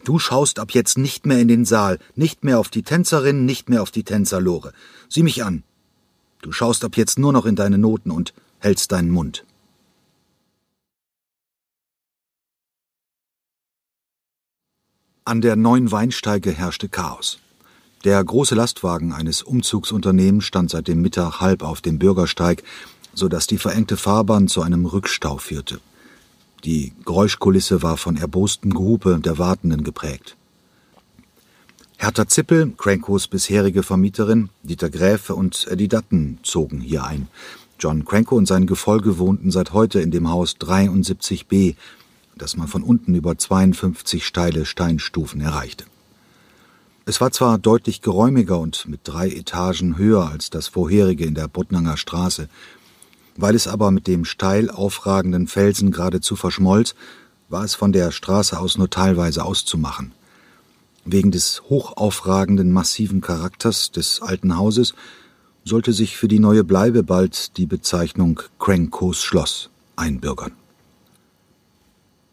Du 0.03 0.19
schaust 0.19 0.59
ab 0.59 0.71
jetzt 0.71 0.97
nicht 0.97 1.25
mehr 1.25 1.39
in 1.39 1.47
den 1.47 1.63
Saal, 1.63 1.97
nicht 2.15 2.43
mehr 2.43 2.59
auf 2.59 2.67
die 2.67 2.83
Tänzerin, 2.83 3.45
nicht 3.45 3.69
mehr 3.69 3.81
auf 3.81 3.91
die 3.91 4.03
Tänzerlore. 4.03 4.73
Sieh 5.07 5.23
mich 5.23 5.43
an. 5.45 5.63
Du 6.41 6.51
schaust 6.51 6.83
ab 6.83 6.97
jetzt 6.97 7.17
nur 7.17 7.31
noch 7.31 7.45
in 7.45 7.55
deine 7.55 7.77
Noten 7.77 8.11
und 8.11 8.33
hältst 8.59 8.91
deinen 8.91 9.09
Mund. 9.09 9.45
An 15.23 15.39
der 15.39 15.55
neuen 15.55 15.89
Weinsteige 15.89 16.51
herrschte 16.51 16.89
Chaos. 16.89 17.39
Der 18.03 18.21
große 18.21 18.55
Lastwagen 18.55 19.13
eines 19.13 19.41
Umzugsunternehmens 19.41 20.43
stand 20.43 20.69
seit 20.69 20.89
dem 20.89 21.01
Mittag 21.01 21.39
halb 21.39 21.63
auf 21.63 21.79
dem 21.79 21.97
Bürgersteig, 21.97 22.61
so 23.13 23.29
dass 23.29 23.47
die 23.47 23.57
verengte 23.57 23.95
Fahrbahn 23.95 24.49
zu 24.49 24.61
einem 24.61 24.85
Rückstau 24.85 25.37
führte. 25.37 25.79
Die 26.63 26.93
Geräuschkulisse 27.03 27.81
war 27.81 27.97
von 27.97 28.15
erbostem 28.15 28.73
Gehupe 28.73 29.19
der 29.19 29.37
Wartenden 29.37 29.83
geprägt. 29.83 30.37
Hertha 31.97 32.27
Zippel, 32.27 32.71
Crankos 32.77 33.27
bisherige 33.27 33.83
Vermieterin, 33.83 34.49
Dieter 34.63 34.89
Gräfe 34.89 35.35
und 35.35 35.67
Eddie 35.69 35.89
Dutton 35.89 36.39
zogen 36.43 36.79
hier 36.79 37.03
ein. 37.03 37.27
John 37.79 38.05
Cranko 38.05 38.37
und 38.37 38.45
sein 38.45 38.65
Gefolge 38.65 39.17
wohnten 39.17 39.51
seit 39.51 39.73
heute 39.73 39.99
in 39.99 40.11
dem 40.11 40.29
Haus 40.29 40.55
73b, 40.55 41.75
das 42.37 42.55
man 42.55 42.69
von 42.69 42.81
unten 42.81 43.13
über 43.13 43.37
52 43.37 44.25
steile 44.25 44.65
Steinstufen 44.65 45.41
erreichte. 45.41 45.85
Es 47.05 47.19
war 47.19 47.31
zwar 47.31 47.57
deutlich 47.57 48.01
geräumiger 48.01 48.57
und 48.59 48.87
mit 48.87 49.01
drei 49.03 49.29
Etagen 49.29 49.97
höher 49.97 50.29
als 50.29 50.49
das 50.49 50.69
vorherige 50.69 51.25
in 51.25 51.35
der 51.35 51.49
Buttnanger 51.49 51.97
Straße, 51.97 52.47
weil 53.35 53.55
es 53.55 53.67
aber 53.67 53.91
mit 53.91 54.07
dem 54.07 54.25
steil 54.25 54.69
aufragenden 54.69 55.47
Felsen 55.47 55.91
geradezu 55.91 56.35
verschmolz, 56.35 56.95
war 57.49 57.63
es 57.63 57.75
von 57.75 57.91
der 57.91 58.11
Straße 58.11 58.59
aus 58.59 58.77
nur 58.77 58.89
teilweise 58.89 59.43
auszumachen. 59.43 60.11
Wegen 61.05 61.31
des 61.31 61.63
hochaufragenden 61.69 62.71
massiven 62.71 63.21
Charakters 63.21 63.91
des 63.91 64.21
alten 64.21 64.57
Hauses 64.57 64.93
sollte 65.65 65.93
sich 65.93 66.17
für 66.17 66.27
die 66.27 66.39
neue 66.39 66.63
Bleibe 66.63 67.03
bald 67.03 67.57
die 67.57 67.65
Bezeichnung 67.65 68.41
Crankos 68.59 69.21
Schloss 69.21 69.69
einbürgern. 69.95 70.53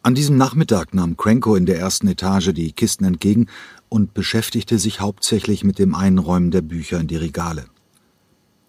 An 0.02 0.14
diesem 0.14 0.38
Nachmittag 0.38 0.94
nahm 0.94 1.16
Cranko 1.16 1.56
in 1.56 1.66
der 1.66 1.78
ersten 1.78 2.06
Etage 2.06 2.52
die 2.54 2.72
Kisten 2.72 3.04
entgegen 3.04 3.48
und 3.90 4.14
beschäftigte 4.14 4.78
sich 4.78 5.00
hauptsächlich 5.00 5.62
mit 5.62 5.78
dem 5.78 5.94
Einräumen 5.94 6.50
der 6.50 6.62
Bücher 6.62 6.98
in 6.98 7.06
die 7.06 7.16
Regale. 7.16 7.66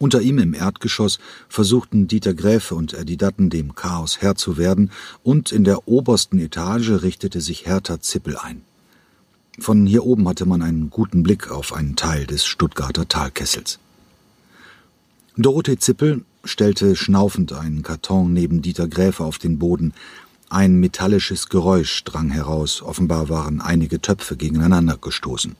Unter 0.01 0.19
ihm 0.19 0.39
im 0.39 0.55
Erdgeschoss 0.55 1.19
versuchten 1.47 2.07
Dieter 2.07 2.33
Gräfe 2.33 2.73
und 2.73 2.95
Eddie 2.95 3.17
Datten 3.17 3.51
dem 3.51 3.75
Chaos 3.75 4.19
Herr 4.19 4.33
zu 4.33 4.57
werden, 4.57 4.89
und 5.21 5.51
in 5.51 5.63
der 5.63 5.87
obersten 5.87 6.39
Etage 6.39 7.03
richtete 7.03 7.39
sich 7.39 7.67
Hertha 7.67 8.01
Zippel 8.01 8.35
ein. 8.35 8.63
Von 9.59 9.85
hier 9.85 10.03
oben 10.03 10.27
hatte 10.27 10.47
man 10.47 10.63
einen 10.63 10.89
guten 10.89 11.21
Blick 11.21 11.51
auf 11.51 11.71
einen 11.71 11.95
Teil 11.95 12.25
des 12.25 12.47
Stuttgarter 12.47 13.07
Talkessels. 13.07 13.77
Dorothee 15.37 15.77
Zippel 15.77 16.25
stellte 16.45 16.95
schnaufend 16.95 17.53
einen 17.53 17.83
Karton 17.83 18.33
neben 18.33 18.63
Dieter 18.63 18.87
Gräfe 18.87 19.23
auf 19.23 19.37
den 19.37 19.59
Boden. 19.59 19.93
Ein 20.49 20.79
metallisches 20.79 21.47
Geräusch 21.47 22.03
drang 22.05 22.31
heraus, 22.31 22.81
offenbar 22.81 23.29
waren 23.29 23.61
einige 23.61 24.01
Töpfe 24.01 24.35
gegeneinander 24.35 24.97
gestoßen. 24.97 25.55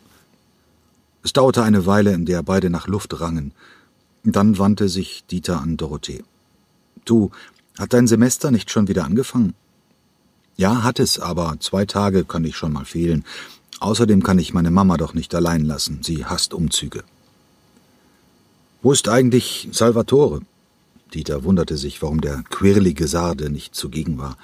Es 1.24 1.32
dauerte 1.32 1.62
eine 1.62 1.86
Weile, 1.86 2.14
in 2.14 2.26
der 2.26 2.42
beide 2.42 2.72
nach 2.72 2.88
Luft 2.88 3.22
rangen. 3.22 3.54
Dann 4.24 4.58
wandte 4.60 4.88
sich 4.88 5.26
Dieter 5.26 5.62
an 5.62 5.78
Dorothee. 5.78 6.24
Du, 7.06 7.32
hat 7.80 7.94
dein 7.94 8.08
Semester 8.08 8.52
nicht 8.52 8.70
schon 8.70 8.88
wieder 8.88 9.06
angefangen? 9.06 9.56
Ja, 10.58 10.84
hat 10.84 11.00
es, 11.00 11.20
aber 11.20 11.56
zwei 11.60 11.86
Tage 11.86 12.26
kann 12.26 12.44
ich 12.44 12.56
schon 12.56 12.74
mal 12.74 12.86
fehlen. 12.86 13.26
Außerdem 13.80 14.22
kann 14.22 14.38
ich 14.38 14.54
meine 14.54 14.70
Mama 14.70 14.98
doch 14.98 15.16
nicht 15.16 15.34
allein 15.34 15.66
lassen. 15.66 16.04
Sie 16.04 16.26
hasst 16.26 16.54
Umzüge. 16.54 17.04
Wo 18.84 18.92
ist 18.92 19.10
eigentlich 19.10 19.70
Salvatore? 19.72 20.42
Dieter 21.14 21.44
wunderte 21.44 21.78
sich, 21.78 22.02
warum 22.02 22.22
der 22.22 22.44
quirlige 22.44 23.08
Sarde 23.08 23.50
nicht 23.50 23.74
zugegen 23.74 24.18
war. 24.18 24.38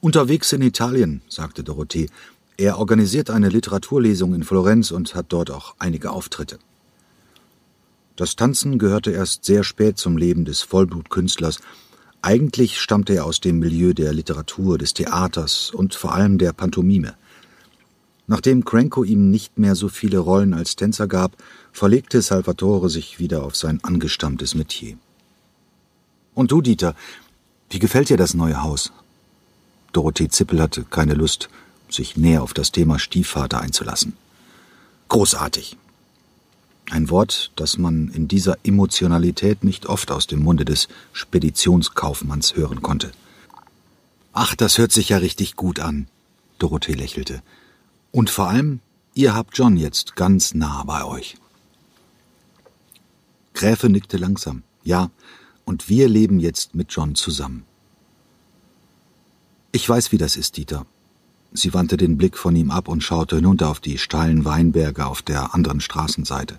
Unterwegs 0.00 0.52
in 0.52 0.62
Italien, 0.62 1.22
sagte 1.28 1.64
Dorothee. 1.64 2.08
Er 2.56 2.78
organisiert 2.78 3.30
eine 3.30 3.48
Literaturlesung 3.48 4.34
in 4.34 4.44
Florenz 4.44 4.90
und 4.90 5.14
hat 5.14 5.26
dort 5.30 5.50
auch 5.50 5.74
einige 5.78 6.10
Auftritte. 6.10 6.58
Das 8.18 8.34
Tanzen 8.34 8.80
gehörte 8.80 9.12
erst 9.12 9.44
sehr 9.44 9.62
spät 9.62 9.96
zum 9.96 10.16
Leben 10.16 10.44
des 10.44 10.62
Vollblutkünstlers. 10.62 11.60
Eigentlich 12.20 12.80
stammte 12.80 13.14
er 13.14 13.24
aus 13.24 13.38
dem 13.38 13.60
Milieu 13.60 13.92
der 13.92 14.12
Literatur, 14.12 14.76
des 14.76 14.92
Theaters 14.92 15.70
und 15.70 15.94
vor 15.94 16.14
allem 16.14 16.36
der 16.36 16.52
Pantomime. 16.52 17.14
Nachdem 18.26 18.64
Cranko 18.64 19.04
ihm 19.04 19.30
nicht 19.30 19.60
mehr 19.60 19.76
so 19.76 19.88
viele 19.88 20.18
Rollen 20.18 20.52
als 20.52 20.74
Tänzer 20.74 21.06
gab, 21.06 21.36
verlegte 21.70 22.20
Salvatore 22.20 22.90
sich 22.90 23.20
wieder 23.20 23.44
auf 23.44 23.54
sein 23.54 23.78
angestammtes 23.84 24.56
Metier. 24.56 24.96
Und 26.34 26.50
du, 26.50 26.60
Dieter, 26.60 26.96
wie 27.70 27.78
gefällt 27.78 28.08
dir 28.08 28.16
das 28.16 28.34
neue 28.34 28.64
Haus? 28.64 28.90
Dorothee 29.92 30.28
Zippel 30.28 30.60
hatte 30.60 30.82
keine 30.82 31.14
Lust, 31.14 31.50
sich 31.88 32.16
näher 32.16 32.42
auf 32.42 32.52
das 32.52 32.72
Thema 32.72 32.98
Stiefvater 32.98 33.60
einzulassen. 33.60 34.14
Großartig, 35.08 35.76
ein 36.90 37.10
Wort, 37.10 37.52
das 37.56 37.78
man 37.78 38.08
in 38.08 38.28
dieser 38.28 38.56
Emotionalität 38.64 39.64
nicht 39.64 39.86
oft 39.86 40.10
aus 40.10 40.26
dem 40.26 40.40
Munde 40.40 40.64
des 40.64 40.88
Speditionskaufmanns 41.12 42.56
hören 42.56 42.82
konnte. 42.82 43.12
Ach, 44.32 44.54
das 44.54 44.78
hört 44.78 44.92
sich 44.92 45.10
ja 45.10 45.18
richtig 45.18 45.56
gut 45.56 45.80
an, 45.80 46.08
Dorothee 46.58 46.94
lächelte. 46.94 47.42
Und 48.12 48.30
vor 48.30 48.48
allem, 48.48 48.80
ihr 49.14 49.34
habt 49.34 49.56
John 49.58 49.76
jetzt 49.76 50.16
ganz 50.16 50.54
nah 50.54 50.84
bei 50.84 51.04
euch. 51.04 51.36
Gräfe 53.54 53.88
nickte 53.88 54.16
langsam. 54.16 54.62
Ja, 54.84 55.10
und 55.64 55.88
wir 55.88 56.08
leben 56.08 56.40
jetzt 56.40 56.74
mit 56.74 56.92
John 56.92 57.14
zusammen. 57.14 57.64
Ich 59.72 59.86
weiß, 59.88 60.12
wie 60.12 60.18
das 60.18 60.36
ist, 60.36 60.56
Dieter. 60.56 60.86
Sie 61.52 61.72
wandte 61.72 61.96
den 61.96 62.18
Blick 62.18 62.36
von 62.36 62.54
ihm 62.54 62.70
ab 62.70 62.88
und 62.88 63.02
schaute 63.02 63.36
hinunter 63.36 63.68
auf 63.70 63.80
die 63.80 63.98
steilen 63.98 64.44
Weinberge 64.44 65.06
auf 65.06 65.22
der 65.22 65.54
anderen 65.54 65.80
Straßenseite. 65.80 66.58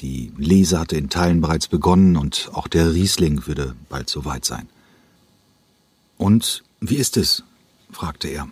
Die 0.00 0.32
Lese 0.36 0.78
hatte 0.78 0.96
in 0.96 1.10
Teilen 1.10 1.40
bereits 1.40 1.68
begonnen 1.68 2.16
und 2.16 2.50
auch 2.52 2.68
der 2.68 2.92
Riesling 2.92 3.46
würde 3.46 3.74
bald 3.88 4.08
soweit 4.08 4.44
sein. 4.44 4.68
Und 6.16 6.64
wie 6.80 6.96
ist 6.96 7.16
es? 7.16 7.44
fragte 7.90 8.28
er. 8.28 8.48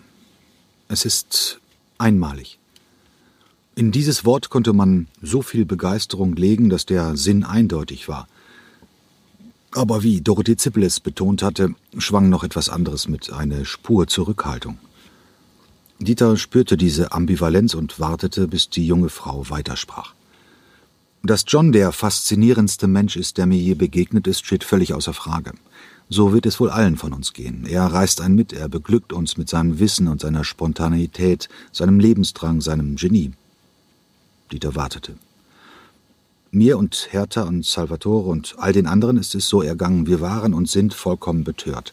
Es 0.89 1.05
ist 1.05 1.61
einmalig. 1.99 2.59
In 3.75 3.93
dieses 3.93 4.25
Wort 4.25 4.49
konnte 4.49 4.73
man 4.73 5.07
so 5.21 5.43
viel 5.43 5.67
Begeisterung 5.67 6.35
legen, 6.35 6.71
dass 6.71 6.87
der 6.87 7.17
Sinn 7.17 7.45
eindeutig 7.45 8.09
war. 8.09 8.27
Aber 9.73 10.03
wie 10.03 10.23
Dorothee 10.23 10.57
Zippel 10.57 10.85
es 10.85 11.01
betont 11.01 11.43
hatte, 11.43 11.75
schwang 11.99 12.31
noch 12.31 12.43
etwas 12.43 12.71
anderes 12.71 13.09
mit, 13.09 13.33
eine 13.33 13.67
Spur 13.67 14.07
Zurückhaltung. 14.07 14.79
Dieter 15.99 16.37
spürte 16.37 16.77
diese 16.77 17.13
Ambivalenz 17.13 17.75
und 17.75 17.99
wartete, 17.99 18.49
bis 18.49 18.69
die 18.69 18.87
junge 18.87 19.09
Frau 19.09 19.49
weitersprach. 19.49 20.13
Dass 21.23 21.45
John 21.47 21.73
der 21.73 21.91
faszinierendste 21.91 22.87
Mensch 22.87 23.17
ist, 23.17 23.39
der 23.39 23.47
mir 23.47 23.59
je 23.59 23.75
begegnet 23.75 24.27
ist, 24.27 24.45
steht 24.45 24.63
völlig 24.63 24.93
außer 24.93 25.15
Frage. 25.15 25.53
So 26.09 26.33
wird 26.33 26.47
es 26.47 26.61
wohl 26.61 26.71
allen 26.71 26.97
von 26.97 27.13
uns 27.13 27.33
gehen. 27.33 27.67
Er 27.67 27.87
reißt 27.87 28.21
ein 28.21 28.35
mit, 28.35 28.53
er 28.53 28.69
beglückt 28.69 29.13
uns 29.13 29.37
mit 29.37 29.49
seinem 29.49 29.81
Wissen 29.81 30.07
und 30.07 30.21
seiner 30.21 30.45
Spontaneität, 30.45 31.49
seinem 31.73 31.99
Lebensdrang, 31.99 32.61
seinem 32.61 32.95
Genie. 32.97 33.33
Dieter 34.53 34.77
wartete. 34.77 35.15
Mir 36.53 36.79
und 36.79 37.09
Hertha 37.11 37.43
und 37.43 37.65
Salvatore 37.65 38.29
und 38.29 38.55
all 38.59 38.73
den 38.73 38.87
anderen 38.87 39.17
ist 39.17 39.35
es 39.35 39.49
so 39.49 39.63
ergangen, 39.63 40.07
wir 40.07 40.21
waren 40.21 40.55
und 40.55 40.69
sind 40.69 40.95
vollkommen 40.95 41.43
betört. 41.43 41.93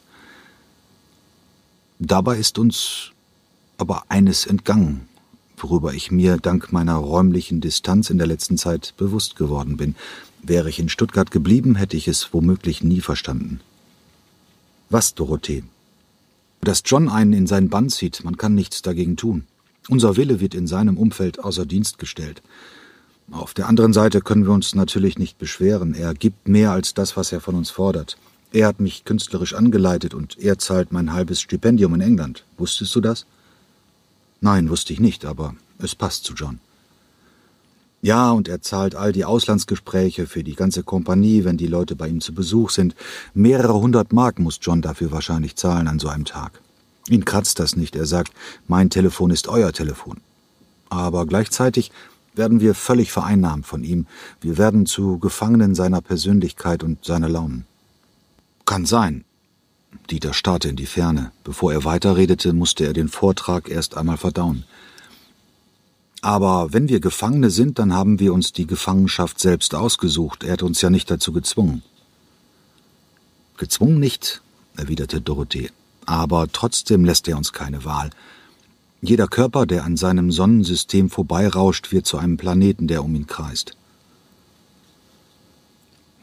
Dabei 1.97 2.37
ist 2.37 2.59
uns 2.59 3.12
aber 3.77 4.03
eines 4.09 4.45
entgangen, 4.45 5.07
worüber 5.57 5.93
ich 5.93 6.11
mir 6.11 6.37
dank 6.37 6.71
meiner 6.71 6.95
räumlichen 6.95 7.61
Distanz 7.61 8.09
in 8.09 8.17
der 8.17 8.27
letzten 8.27 8.57
Zeit 8.57 8.93
bewusst 8.97 9.35
geworden 9.35 9.77
bin. 9.77 9.95
Wäre 10.41 10.69
ich 10.69 10.79
in 10.79 10.89
Stuttgart 10.89 11.31
geblieben, 11.31 11.75
hätte 11.75 11.97
ich 11.97 12.07
es 12.07 12.33
womöglich 12.33 12.83
nie 12.83 13.01
verstanden. 13.01 13.61
Was, 14.89 15.15
Dorothee? 15.15 15.63
Dass 16.61 16.83
John 16.85 17.09
einen 17.09 17.33
in 17.33 17.47
seinen 17.47 17.69
Bann 17.69 17.89
zieht, 17.89 18.23
man 18.23 18.37
kann 18.37 18.55
nichts 18.55 18.81
dagegen 18.81 19.15
tun. 19.15 19.45
Unser 19.89 20.15
Wille 20.15 20.39
wird 20.39 20.53
in 20.53 20.67
seinem 20.67 20.97
Umfeld 20.97 21.39
außer 21.43 21.65
Dienst 21.65 21.97
gestellt. 21.97 22.41
Auf 23.31 23.53
der 23.53 23.67
anderen 23.67 23.93
Seite 23.93 24.21
können 24.21 24.45
wir 24.45 24.53
uns 24.53 24.75
natürlich 24.75 25.17
nicht 25.17 25.37
beschweren. 25.37 25.93
Er 25.93 26.13
gibt 26.13 26.47
mehr 26.47 26.71
als 26.71 26.93
das, 26.93 27.17
was 27.17 27.31
er 27.31 27.41
von 27.41 27.55
uns 27.55 27.69
fordert. 27.69 28.17
Er 28.51 28.67
hat 28.67 28.79
mich 28.79 29.03
künstlerisch 29.03 29.53
angeleitet 29.53 30.13
und 30.13 30.37
er 30.37 30.59
zahlt 30.59 30.91
mein 30.91 31.11
halbes 31.13 31.41
Stipendium 31.41 31.95
in 31.95 32.01
England. 32.01 32.45
Wusstest 32.57 32.93
du 32.95 33.01
das? 33.01 33.25
Nein, 34.43 34.69
wusste 34.69 34.91
ich 34.91 34.99
nicht, 34.99 35.23
aber 35.23 35.55
es 35.79 35.95
passt 35.95 36.25
zu 36.25 36.33
John. 36.33 36.59
Ja, 38.01 38.31
und 38.31 38.49
er 38.49 38.61
zahlt 38.61 38.93
all 38.93 39.13
die 39.13 39.23
Auslandsgespräche 39.23 40.27
für 40.27 40.43
die 40.43 40.55
ganze 40.55 40.83
Kompanie, 40.83 41.45
wenn 41.45 41.55
die 41.55 41.67
Leute 41.67 41.95
bei 41.95 42.09
ihm 42.09 42.19
zu 42.19 42.33
Besuch 42.33 42.69
sind. 42.69 42.93
Mehrere 43.33 43.75
hundert 43.75 44.11
Mark 44.11 44.39
muss 44.39 44.59
John 44.61 44.81
dafür 44.81 45.13
wahrscheinlich 45.13 45.55
zahlen 45.55 45.87
an 45.87 45.97
so 45.97 46.09
einem 46.09 46.25
Tag. 46.25 46.59
Ihn 47.07 47.23
kratzt 47.23 47.57
das 47.59 47.77
nicht. 47.77 47.95
Er 47.95 48.05
sagt, 48.05 48.33
mein 48.67 48.89
Telefon 48.89 49.31
ist 49.31 49.47
euer 49.47 49.71
Telefon. 49.71 50.19
Aber 50.89 51.25
gleichzeitig 51.25 51.93
werden 52.35 52.59
wir 52.59 52.75
völlig 52.75 53.13
vereinnahmt 53.13 53.65
von 53.65 53.85
ihm. 53.85 54.07
Wir 54.41 54.57
werden 54.57 54.85
zu 54.85 55.19
Gefangenen 55.19 55.73
seiner 55.73 56.01
Persönlichkeit 56.01 56.83
und 56.83 57.05
seiner 57.05 57.29
Launen. 57.29 57.65
Kann 58.65 58.85
sein, 58.85 59.23
Dieter 60.09 60.33
starrte 60.33 60.69
in 60.69 60.75
die 60.75 60.85
Ferne. 60.85 61.31
Bevor 61.43 61.73
er 61.73 61.83
weiterredete, 61.83 62.53
musste 62.53 62.85
er 62.85 62.93
den 62.93 63.09
Vortrag 63.09 63.69
erst 63.69 63.97
einmal 63.97 64.17
verdauen. 64.17 64.65
Aber 66.21 66.71
wenn 66.71 66.87
wir 66.87 66.99
Gefangene 66.99 67.49
sind, 67.49 67.79
dann 67.79 67.93
haben 67.93 68.19
wir 68.19 68.33
uns 68.33 68.53
die 68.53 68.65
Gefangenschaft 68.65 69.39
selbst 69.39 69.75
ausgesucht. 69.75 70.43
Er 70.43 70.53
hat 70.53 70.63
uns 70.63 70.81
ja 70.81 70.89
nicht 70.89 71.11
dazu 71.11 71.33
gezwungen. 71.33 71.83
Gezwungen 73.57 73.99
nicht, 73.99 74.41
erwiderte 74.77 75.19
Dorothee. 75.19 75.69
Aber 76.05 76.47
trotzdem 76.51 77.05
lässt 77.05 77.27
er 77.27 77.37
uns 77.37 77.51
keine 77.53 77.83
Wahl. 77.85 78.09
Jeder 79.01 79.27
Körper, 79.27 79.65
der 79.65 79.83
an 79.83 79.97
seinem 79.97 80.31
Sonnensystem 80.31 81.09
vorbeirauscht, 81.09 81.91
wird 81.91 82.05
zu 82.05 82.17
einem 82.17 82.37
Planeten, 82.37 82.87
der 82.87 83.03
um 83.03 83.13
ihn 83.15 83.27
kreist. 83.27 83.75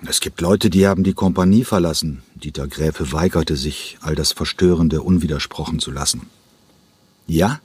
Es 0.06 0.20
gibt 0.20 0.40
Leute, 0.40 0.70
die 0.70 0.86
haben 0.86 1.04
die 1.04 1.12
Kompanie 1.12 1.64
verlassen. 1.64 2.22
Dieter 2.34 2.66
Gräfe 2.66 3.12
weigerte 3.12 3.56
sich, 3.56 3.98
all 4.00 4.14
das 4.14 4.32
Verstörende 4.32 5.02
unwidersprochen 5.02 5.78
zu 5.78 5.90
lassen. 5.90 6.22
Ja? 7.26 7.60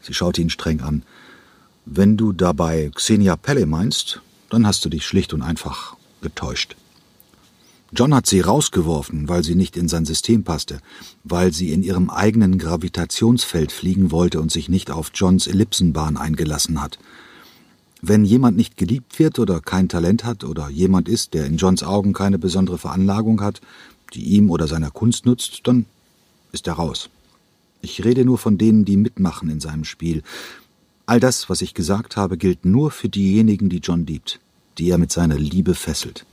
Sie 0.00 0.14
schaute 0.14 0.40
ihn 0.40 0.50
streng 0.50 0.80
an. 0.80 1.02
Wenn 1.84 2.16
du 2.16 2.32
dabei 2.32 2.90
Xenia 2.94 3.36
Pelle 3.36 3.66
meinst, 3.66 4.22
dann 4.50 4.66
hast 4.66 4.84
du 4.84 4.88
dich 4.88 5.04
schlicht 5.04 5.34
und 5.34 5.42
einfach 5.42 5.96
getäuscht. 6.22 6.76
John 7.92 8.14
hat 8.14 8.26
sie 8.26 8.40
rausgeworfen, 8.40 9.28
weil 9.28 9.42
sie 9.42 9.54
nicht 9.54 9.76
in 9.76 9.88
sein 9.88 10.04
System 10.04 10.44
passte, 10.44 10.80
weil 11.24 11.52
sie 11.52 11.72
in 11.72 11.82
ihrem 11.82 12.08
eigenen 12.10 12.58
Gravitationsfeld 12.58 13.72
fliegen 13.72 14.10
wollte 14.10 14.40
und 14.40 14.52
sich 14.52 14.68
nicht 14.68 14.90
auf 14.90 15.10
Johns 15.14 15.46
Ellipsenbahn 15.46 16.16
eingelassen 16.16 16.80
hat. 16.80 16.98
Wenn 18.08 18.24
jemand 18.24 18.56
nicht 18.56 18.76
geliebt 18.76 19.18
wird 19.18 19.40
oder 19.40 19.60
kein 19.60 19.88
Talent 19.88 20.22
hat 20.22 20.44
oder 20.44 20.68
jemand 20.68 21.08
ist, 21.08 21.34
der 21.34 21.44
in 21.44 21.56
Johns 21.56 21.82
Augen 21.82 22.12
keine 22.12 22.38
besondere 22.38 22.78
Veranlagung 22.78 23.40
hat, 23.40 23.60
die 24.14 24.22
ihm 24.22 24.48
oder 24.48 24.68
seiner 24.68 24.92
Kunst 24.92 25.26
nutzt, 25.26 25.62
dann 25.64 25.86
ist 26.52 26.68
er 26.68 26.74
raus. 26.74 27.10
Ich 27.82 28.04
rede 28.04 28.24
nur 28.24 28.38
von 28.38 28.58
denen, 28.58 28.84
die 28.84 28.96
mitmachen 28.96 29.50
in 29.50 29.58
seinem 29.58 29.82
Spiel. 29.84 30.22
All 31.06 31.18
das, 31.18 31.50
was 31.50 31.62
ich 31.62 31.74
gesagt 31.74 32.16
habe, 32.16 32.36
gilt 32.36 32.64
nur 32.64 32.92
für 32.92 33.08
diejenigen, 33.08 33.70
die 33.70 33.80
John 33.80 34.06
liebt, 34.06 34.38
die 34.78 34.88
er 34.88 34.98
mit 34.98 35.10
seiner 35.10 35.36
Liebe 35.36 35.74
fesselt. 35.74 36.26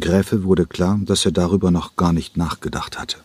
Gräfe 0.00 0.44
wurde 0.44 0.64
klar, 0.64 0.98
dass 1.02 1.26
er 1.26 1.32
darüber 1.32 1.70
noch 1.70 1.94
gar 1.94 2.14
nicht 2.14 2.38
nachgedacht 2.38 2.98
hatte. 2.98 3.18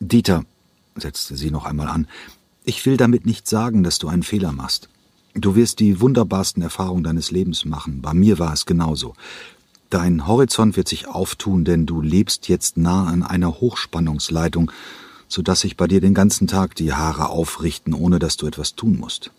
Dieter, 0.00 0.44
setzte 0.96 1.36
sie 1.36 1.52
noch 1.52 1.64
einmal 1.64 1.86
an, 1.86 2.08
ich 2.68 2.84
will 2.84 2.98
damit 2.98 3.24
nicht 3.24 3.48
sagen, 3.48 3.82
dass 3.82 3.98
du 3.98 4.08
einen 4.08 4.22
Fehler 4.22 4.52
machst. 4.52 4.90
Du 5.32 5.56
wirst 5.56 5.80
die 5.80 6.02
wunderbarsten 6.02 6.62
Erfahrungen 6.62 7.02
deines 7.02 7.30
Lebens 7.30 7.64
machen. 7.64 8.02
Bei 8.02 8.12
mir 8.12 8.38
war 8.38 8.52
es 8.52 8.66
genauso. 8.66 9.14
Dein 9.88 10.26
Horizont 10.26 10.76
wird 10.76 10.86
sich 10.86 11.08
auftun, 11.08 11.64
denn 11.64 11.86
du 11.86 12.02
lebst 12.02 12.46
jetzt 12.46 12.76
nah 12.76 13.06
an 13.06 13.22
einer 13.22 13.62
Hochspannungsleitung, 13.62 14.70
so 15.28 15.40
dass 15.40 15.60
sich 15.60 15.78
bei 15.78 15.86
dir 15.86 16.02
den 16.02 16.12
ganzen 16.12 16.46
Tag 16.46 16.74
die 16.74 16.92
Haare 16.92 17.30
aufrichten, 17.30 17.94
ohne 17.94 18.18
dass 18.18 18.36
du 18.36 18.46
etwas 18.46 18.74
tun 18.74 18.98
musst. 18.98 19.30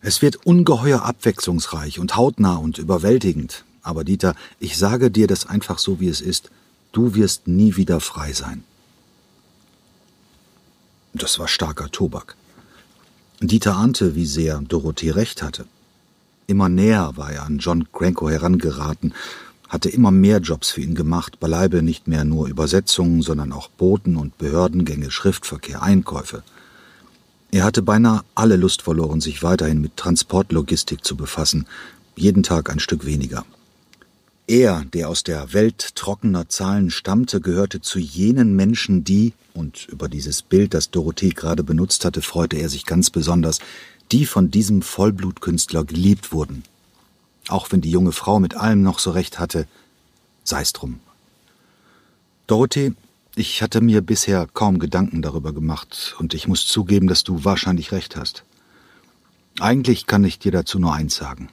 Es 0.00 0.22
wird 0.22 0.46
ungeheuer 0.46 1.02
abwechslungsreich 1.02 1.98
und 1.98 2.16
hautnah 2.16 2.56
und 2.56 2.78
überwältigend. 2.78 3.66
Aber 3.82 4.04
Dieter, 4.04 4.34
ich 4.58 4.78
sage 4.78 5.10
dir 5.10 5.26
das 5.26 5.44
einfach 5.44 5.78
so, 5.78 6.00
wie 6.00 6.08
es 6.08 6.22
ist. 6.22 6.50
Du 6.92 7.14
wirst 7.14 7.46
nie 7.46 7.76
wieder 7.76 8.00
frei 8.00 8.32
sein. 8.32 8.64
Das 11.12 11.38
war 11.38 11.46
starker 11.46 11.90
Tobak. 11.90 12.36
Dieter 13.40 13.76
ahnte, 13.76 14.14
wie 14.14 14.26
sehr 14.26 14.60
Dorothee 14.60 15.10
recht 15.10 15.42
hatte. 15.42 15.66
Immer 16.46 16.68
näher 16.68 17.12
war 17.16 17.32
er 17.32 17.44
an 17.44 17.58
John 17.58 17.90
Cranko 17.92 18.30
herangeraten, 18.30 19.14
hatte 19.68 19.88
immer 19.88 20.10
mehr 20.10 20.38
Jobs 20.38 20.70
für 20.70 20.82
ihn 20.82 20.94
gemacht, 20.94 21.40
beileibe 21.40 21.82
nicht 21.82 22.06
mehr 22.06 22.24
nur 22.24 22.48
Übersetzungen, 22.48 23.22
sondern 23.22 23.52
auch 23.52 23.68
Boten 23.68 24.16
und 24.16 24.38
Behördengänge, 24.38 25.10
Schriftverkehr, 25.10 25.82
Einkäufe. 25.82 26.42
Er 27.50 27.64
hatte 27.64 27.82
beinahe 27.82 28.22
alle 28.34 28.56
Lust 28.56 28.82
verloren, 28.82 29.20
sich 29.20 29.42
weiterhin 29.42 29.80
mit 29.80 29.96
Transportlogistik 29.96 31.04
zu 31.04 31.16
befassen, 31.16 31.66
jeden 32.16 32.42
Tag 32.42 32.70
ein 32.70 32.80
Stück 32.80 33.04
weniger. 33.04 33.44
Er, 34.46 34.84
der 34.84 35.08
aus 35.08 35.24
der 35.24 35.54
Welt 35.54 35.94
trockener 35.94 36.48
Zahlen 36.50 36.90
stammte, 36.90 37.40
gehörte 37.40 37.80
zu 37.80 37.98
jenen 37.98 38.54
Menschen, 38.54 39.02
die, 39.02 39.32
und 39.54 39.88
über 39.88 40.08
dieses 40.08 40.42
Bild, 40.42 40.74
das 40.74 40.90
Dorothee 40.90 41.30
gerade 41.30 41.64
benutzt 41.64 42.04
hatte, 42.04 42.20
freute 42.20 42.56
er 42.56 42.68
sich 42.68 42.84
ganz 42.84 43.08
besonders, 43.08 43.60
die 44.12 44.26
von 44.26 44.50
diesem 44.50 44.82
Vollblutkünstler 44.82 45.84
geliebt 45.84 46.32
wurden. 46.32 46.62
Auch 47.48 47.72
wenn 47.72 47.80
die 47.80 47.90
junge 47.90 48.12
Frau 48.12 48.38
mit 48.38 48.54
allem 48.54 48.82
noch 48.82 48.98
so 48.98 49.12
recht 49.12 49.38
hatte, 49.38 49.66
sei's 50.44 50.74
drum. 50.74 51.00
Dorothee, 52.46 52.92
ich 53.36 53.62
hatte 53.62 53.80
mir 53.80 54.02
bisher 54.02 54.46
kaum 54.52 54.78
Gedanken 54.78 55.22
darüber 55.22 55.54
gemacht, 55.54 56.14
und 56.18 56.34
ich 56.34 56.48
muss 56.48 56.66
zugeben, 56.66 57.06
dass 57.06 57.24
du 57.24 57.44
wahrscheinlich 57.44 57.92
recht 57.92 58.14
hast. 58.14 58.44
Eigentlich 59.58 60.06
kann 60.06 60.22
ich 60.22 60.38
dir 60.38 60.52
dazu 60.52 60.78
nur 60.78 60.92
eins 60.92 61.14
sagen. 61.14 61.48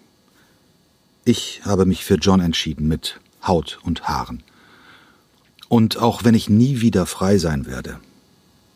Ich 1.23 1.61
habe 1.65 1.85
mich 1.85 2.03
für 2.03 2.15
John 2.15 2.39
entschieden 2.39 2.87
mit 2.87 3.19
Haut 3.45 3.79
und 3.83 4.07
Haaren. 4.07 4.41
Und 5.69 5.97
auch 5.97 6.23
wenn 6.23 6.33
ich 6.33 6.49
nie 6.49 6.81
wieder 6.81 7.05
frei 7.05 7.37
sein 7.37 7.65
werde, 7.65 7.99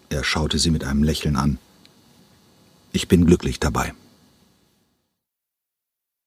er 0.09 0.23
schaute 0.23 0.59
sie 0.59 0.69
mit 0.69 0.83
einem 0.83 1.03
Lächeln 1.03 1.35
an, 1.35 1.57
ich 2.91 3.07
bin 3.07 3.25
glücklich 3.25 3.59
dabei. 3.59 3.93